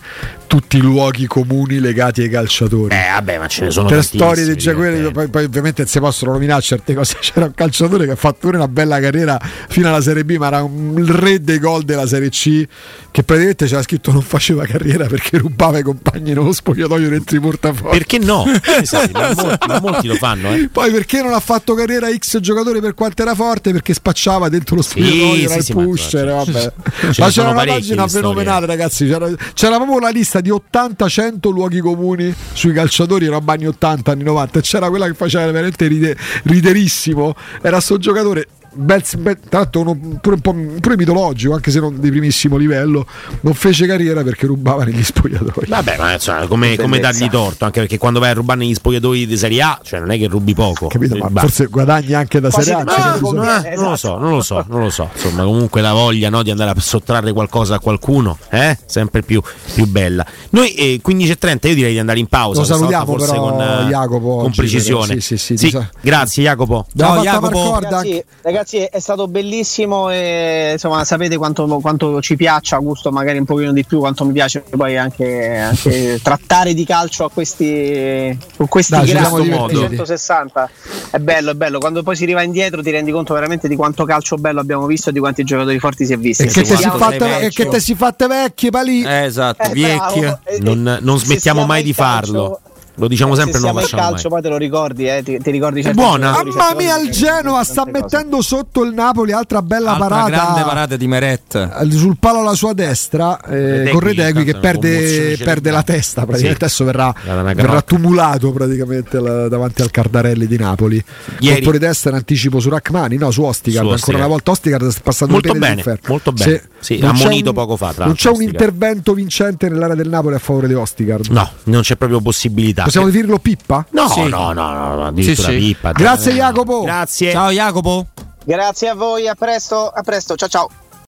tutti 0.48 0.78
i 0.78 0.82
luoghi 0.82 1.26
comuni 1.26 1.80
legati 1.80 2.22
ai 2.22 2.30
calciatori. 2.30 2.94
Eh, 2.94 3.12
vabbè, 3.14 3.40
ma 3.40 3.48
ce 3.48 3.66
ne 3.66 3.72
sono 3.72 3.88
per 3.88 4.04
storie 4.04 4.46
di 4.46 4.56
già 4.56 4.74
quelli, 4.74 4.98
divertenti. 4.98 5.14
poi, 5.14 5.28
poi 5.30 5.44
ovviamente 5.46 5.88
si 5.88 6.00
possono 6.00 6.34
nominare 6.34 6.62
certe 6.62 6.94
cose. 6.94 7.18
C'era 7.22 7.46
un 7.46 7.54
calciatore 7.54 8.06
che 8.06 8.12
ha 8.12 8.16
fatto 8.16 8.38
pure 8.42 8.58
una 8.58 8.68
bella 8.68 9.00
carriera 9.00 9.40
fino 9.68 9.88
alla 9.88 10.02
Serie 10.02 10.23
B, 10.24 10.38
ma 10.38 10.48
era 10.48 10.64
un 10.64 10.96
il 10.98 11.08
re 11.08 11.42
dei 11.42 11.60
gol 11.60 11.84
della 11.84 12.08
Serie 12.08 12.30
C. 12.30 12.66
Che 13.12 13.22
praticamente 13.24 13.66
c'era 13.68 13.82
scritto 13.84 14.12
non 14.12 14.22
faceva 14.24 14.66
carriera 14.66 15.06
perché 15.06 15.38
rubava 15.38 15.78
i 15.78 15.84
compagni 15.84 16.34
nello 16.34 16.52
spogliatoio 16.52 17.10
dentro 17.10 17.38
i 17.38 17.40
portafogli. 17.40 17.92
Perché 17.92 18.18
no? 18.20 18.46
Esatto, 18.82 19.12
ma, 19.20 19.34
molti, 19.36 19.68
ma 19.68 19.80
molti 19.80 20.08
lo 20.08 20.16
fanno, 20.16 20.52
eh. 20.54 20.68
Poi 20.72 20.92
perché 20.92 21.22
non 21.22 21.34
ha 21.34 21.40
fatto 21.40 21.74
carriera 21.76 22.08
X 22.12 22.40
giocatore 22.40 22.80
per 22.82 22.94
quanto 22.96 23.22
era 23.22 23.36
forte? 23.36 23.72
Perché 23.72 23.94
spacciava 23.94 24.50
dentro 24.50 24.76
lo 24.76 24.82
spogliatoio, 24.82 25.36
Sì, 25.36 25.44
era 25.44 25.62
sì, 25.62 25.72
il 25.72 25.78
pusher, 25.78 26.26
ma- 26.26 26.34
vabbè. 26.44 26.74
ce 27.12 27.22
Ma 27.22 27.30
c'era 27.30 27.50
una 27.50 27.64
pagina 27.64 28.08
fenomenale, 28.08 28.66
ragazzi. 28.66 29.06
C'era, 29.06 29.30
c'era 29.54 29.76
proprio 29.76 29.98
una 29.98 30.10
lista 30.10 30.42
di 30.42 30.50
80-100 30.50 31.52
luoghi 31.52 31.80
comuni 31.80 32.34
sui 32.54 32.74
calciatori, 32.74 33.28
roba 33.28 33.54
anni 33.54 33.68
80, 33.68 34.12
anni 34.12 34.24
90. 34.24 34.60
E 34.60 34.62
c'era 34.64 34.90
quella 34.90 35.06
che 35.08 35.14
faceva 35.14 35.46
veramente 35.52 35.86
ride- 35.88 36.18
riderissimo. 36.44 37.36
Era 37.62 37.80
sto 37.80 37.98
giocatore. 37.98 38.48
Bel, 38.76 39.04
bel- 39.20 39.38
l'altro 39.50 39.82
uno 39.82 39.96
pure 40.20 40.36
un 40.36 40.42
po' 40.42 40.56
pure 40.80 40.96
mitologico, 40.98 41.54
anche 41.54 41.70
se 41.70 41.80
non 41.80 42.00
di 42.00 42.10
primissimo 42.10 42.58
livello, 42.58 43.06
non 43.42 43.54
fece 43.54 43.86
carriera 43.86 44.24
perché 44.24 44.48
rubava 44.48 44.84
negli 44.84 45.04
spogliatoi. 45.04 45.66
Vabbè, 45.68 45.98
ma 45.98 46.14
insomma, 46.14 46.48
come, 46.48 46.76
come 46.76 47.00
dargli 47.00 47.30
torto? 47.30 47.66
Anche 47.66 47.82
perché 47.82 47.98
quando 47.98 48.20
vai 48.20 48.32
a 48.32 48.34
rubare 48.34 48.60
negli 48.60 48.74
spogliatoi 48.74 49.28
di 49.28 49.38
Serie 49.38 49.62
A, 49.62 49.80
cioè 49.84 50.00
non 50.00 50.10
è 50.12 50.18
che 50.18 50.28
rubi 50.28 50.54
poco. 50.56 50.88
Capito? 50.88 51.16
Ma 51.18 51.42
forse 51.42 51.68
guadagni 51.68 52.14
anche 52.14 52.40
da 52.40 52.50
Quasi 52.50 52.70
Serie 52.70 52.84
A. 52.84 52.86
cioè, 52.86 52.96
che 53.14 53.20
come- 53.20 53.40
bisogna- 53.42 53.64
Eh, 53.64 53.76
non 53.76 53.90
lo 53.92 53.96
so, 53.96 54.18
non 54.18 54.32
lo 54.32 54.42
so, 54.42 54.66
non 54.68 54.82
lo 54.82 54.90
so. 54.90 55.10
Insomma, 55.14 55.44
comunque 55.44 55.82
la 55.82 55.94
voglia 55.94 56.30
no, 56.30 56.42
di 56.42 56.50
andare 56.50 56.72
a 56.72 56.76
sottrarre 56.80 57.32
qualcosa 57.32 57.76
a 57.76 57.80
qualcuno, 57.80 58.38
eh? 58.50 58.78
sempre 58.86 59.22
più, 59.22 59.42
più 59.76 59.86
bella. 59.86 60.26
Noi 60.50 60.74
eh, 60.74 61.00
15.30 61.06 61.68
io 61.68 61.76
direi 61.76 61.92
di 61.94 62.00
andare 62.00 62.18
in 62.20 62.28
pausa. 62.28 62.62
Lo 62.62 62.66
salutiamo 62.66 63.06
forse 63.06 63.28
però, 63.32 63.50
con, 63.52 63.62
eh, 63.62 63.86
Jacopo, 63.90 64.36
con 64.38 64.46
oggi, 64.46 64.56
precisione. 64.56 65.20
sì, 65.20 65.38
sì, 65.38 65.58
sì, 65.58 65.70
sa- 65.70 65.88
grazie 66.02 66.42
Jacopo. 66.44 66.88
Ciao, 66.98 67.22
Jacopo. 67.22 67.50
Marcorda 67.52 68.02
Ragazzi, 68.42 68.63
ragazzi, 68.64 68.78
è 68.78 69.00
stato 69.00 69.28
bellissimo 69.28 70.10
e 70.10 70.70
insomma 70.74 71.04
sapete 71.04 71.38
quanto, 71.38 71.66
quanto 71.82 72.22
ci 72.22 72.36
piaccia, 72.36 72.78
gusto 72.78 73.12
magari 73.12 73.38
un 73.38 73.46
pochino 73.46 73.74
di 73.74 73.84
più, 73.86 74.00
quanto 74.00 74.24
mi 74.26 74.32
piace 74.32 74.62
poi 74.62 74.98
anche, 74.98 75.58
anche 75.58 76.20
trattare 76.24 76.74
di 76.74 76.86
calcio 76.86 77.26
a 77.26 77.30
questi, 77.30 78.36
con 78.56 78.68
questi 78.68 78.94
Dai, 78.94 79.06
grandi 79.08 79.28
siamo 79.30 79.44
divertiti. 79.44 79.76
160. 79.98 80.70
È 81.12 81.18
bello, 81.20 81.52
è 81.52 81.54
bello. 81.54 81.80
Quando 81.80 82.02
poi 82.04 82.16
si 82.16 82.26
riva 82.26 82.42
indietro 82.42 82.82
ti 82.82 82.90
rendi 82.90 83.12
conto 83.12 83.34
veramente 83.34 83.68
di 83.68 83.76
quanto 83.76 84.06
calcio 84.06 84.38
bello 84.38 84.60
abbiamo 84.62 84.86
visto 84.86 85.10
e 85.10 85.12
di 85.14 85.20
quanti 85.20 85.44
giocatori 85.44 85.78
forti 85.80 86.06
si 86.06 86.14
è 86.14 86.18
visto. 86.18 86.44
E 86.44 86.48
che, 86.48 86.62
te 86.64 86.76
si, 86.78 86.90
fatte, 86.90 87.40
e 87.42 87.50
che 87.50 87.68
te 87.68 87.80
si 87.80 87.96
fatte 87.96 88.28
vecchie, 88.28 88.70
palì. 88.70 89.04
Eh, 89.04 89.24
esatto, 89.26 89.64
Eh, 89.72 89.74
vecchie. 89.74 90.22
bravo. 90.22 90.40
E- 90.46 90.60
Non, 90.62 90.98
non 91.02 91.20
se 91.20 91.26
smettiamo 91.26 91.66
mai 91.66 91.84
di 91.84 91.94
calcio- 91.94 92.32
farlo. 92.32 92.62
Lo 92.96 93.08
diciamo 93.08 93.34
se 93.36 93.42
sempre, 93.42 93.60
non 93.60 93.74
lo 93.74 93.80
facciamo 93.82 94.02
calcio, 94.04 94.30
mai. 94.30 94.32
poi 94.32 94.42
te 94.42 94.50
lo 94.50 94.58
ricordi, 94.58 95.08
eh? 95.08 95.24
ti, 95.24 95.40
ti 95.40 95.50
ricordi 95.52 95.82
certe 95.82 96.00
buona. 96.00 96.32
Mamma 96.32 96.74
mia, 96.78 97.00
il 97.00 97.10
Genoa 97.10 97.64
sta 97.64 97.84
tante 97.84 98.02
cose. 98.02 98.16
mettendo 98.18 98.42
sotto 98.44 98.84
il 98.84 98.94
Napoli, 98.94 99.32
altra 99.32 99.62
bella 99.64 99.92
Altra 99.92 100.08
parata. 100.08 100.30
grande 100.30 100.62
parata 100.62 100.96
di 100.96 101.08
Meret. 101.08 101.56
Eh, 101.56 101.92
Sul 101.92 102.18
palo 102.20 102.40
alla 102.42 102.54
sua 102.54 102.74
destra, 102.74 103.40
eh, 103.42 103.90
con 103.92 104.00
che 104.02 104.52
è 104.52 104.60
perde, 104.60 105.38
perde 105.44 105.72
la 105.72 105.82
testa. 105.84 106.26
Praticamente 106.26 106.58
Sì. 106.60 106.64
adesso 106.66 106.84
verrà, 106.86 107.14
verrà 107.54 107.82
tumulato 107.82 108.52
praticamente 108.52 109.20
la- 109.20 109.48
davanti 109.48 109.82
al 109.82 109.90
Cardarelli 109.90 110.46
di 110.48 110.58
Napoli. 110.58 111.04
Ieri- 111.40 111.56
Colpo 111.64 111.72
di 111.72 111.80
testa 111.80 112.10
in 112.10 112.16
anticipo 112.16 112.60
su 112.60 112.70
Rachmani, 112.70 113.18
no, 113.18 113.32
su 113.32 113.42
Ostigard. 113.44 113.88
Su 113.88 113.94
Ancora 113.94 114.18
una 114.18 114.28
volta 114.28 114.52
Ostigard 114.52 114.88
sta 114.90 115.02
passando 115.04 115.34
Molto 115.34 115.52
bene, 115.54 115.68
dell'inferno. 115.68 116.08
molto 116.10 116.32
bene. 116.32 116.64
Sì, 116.80 117.00
ammonito 117.02 117.50
un- 117.50 117.56
poco 117.56 117.76
fa, 117.78 117.94
tra 117.94 118.06
Non 118.06 118.16
c'è 118.16 118.30
un 118.30 118.42
intervento 118.42 119.14
vincente 119.14 119.70
nell'area 119.70 119.96
del 119.96 120.10
Napoli 120.10 120.36
a 120.36 120.40
favore 120.40 120.68
di 120.68 120.74
Ostigard. 120.74 121.28
No, 121.30 121.50
non 121.64 121.82
c'è 121.82 121.96
proprio 121.96 122.20
possibilità. 122.20 122.83
Possiamo 122.84 123.06
definirlo 123.08 123.40
Pippa? 123.40 123.86
No, 123.92 124.08
Sì. 124.10 124.28
no, 124.28 124.52
no, 124.54 124.72
no, 124.72 124.96
no, 124.96 125.06
addirittura 125.08 125.48
Sì, 125.50 125.54
sì. 125.54 125.60
pippa. 125.60 125.92
Grazie, 125.92 126.32
no. 126.32 126.38
Jacopo. 126.38 126.82
Grazie. 126.82 127.32
Ciao 127.32 127.50
Jacopo. 127.52 128.08
Grazie 128.46 128.90
a 128.90 128.94
voi, 128.96 129.28
a 129.28 129.36
presto, 129.36 129.88
a 129.90 130.02
presto, 130.02 130.36
ciao 130.36 130.50
ciao. 130.50 130.70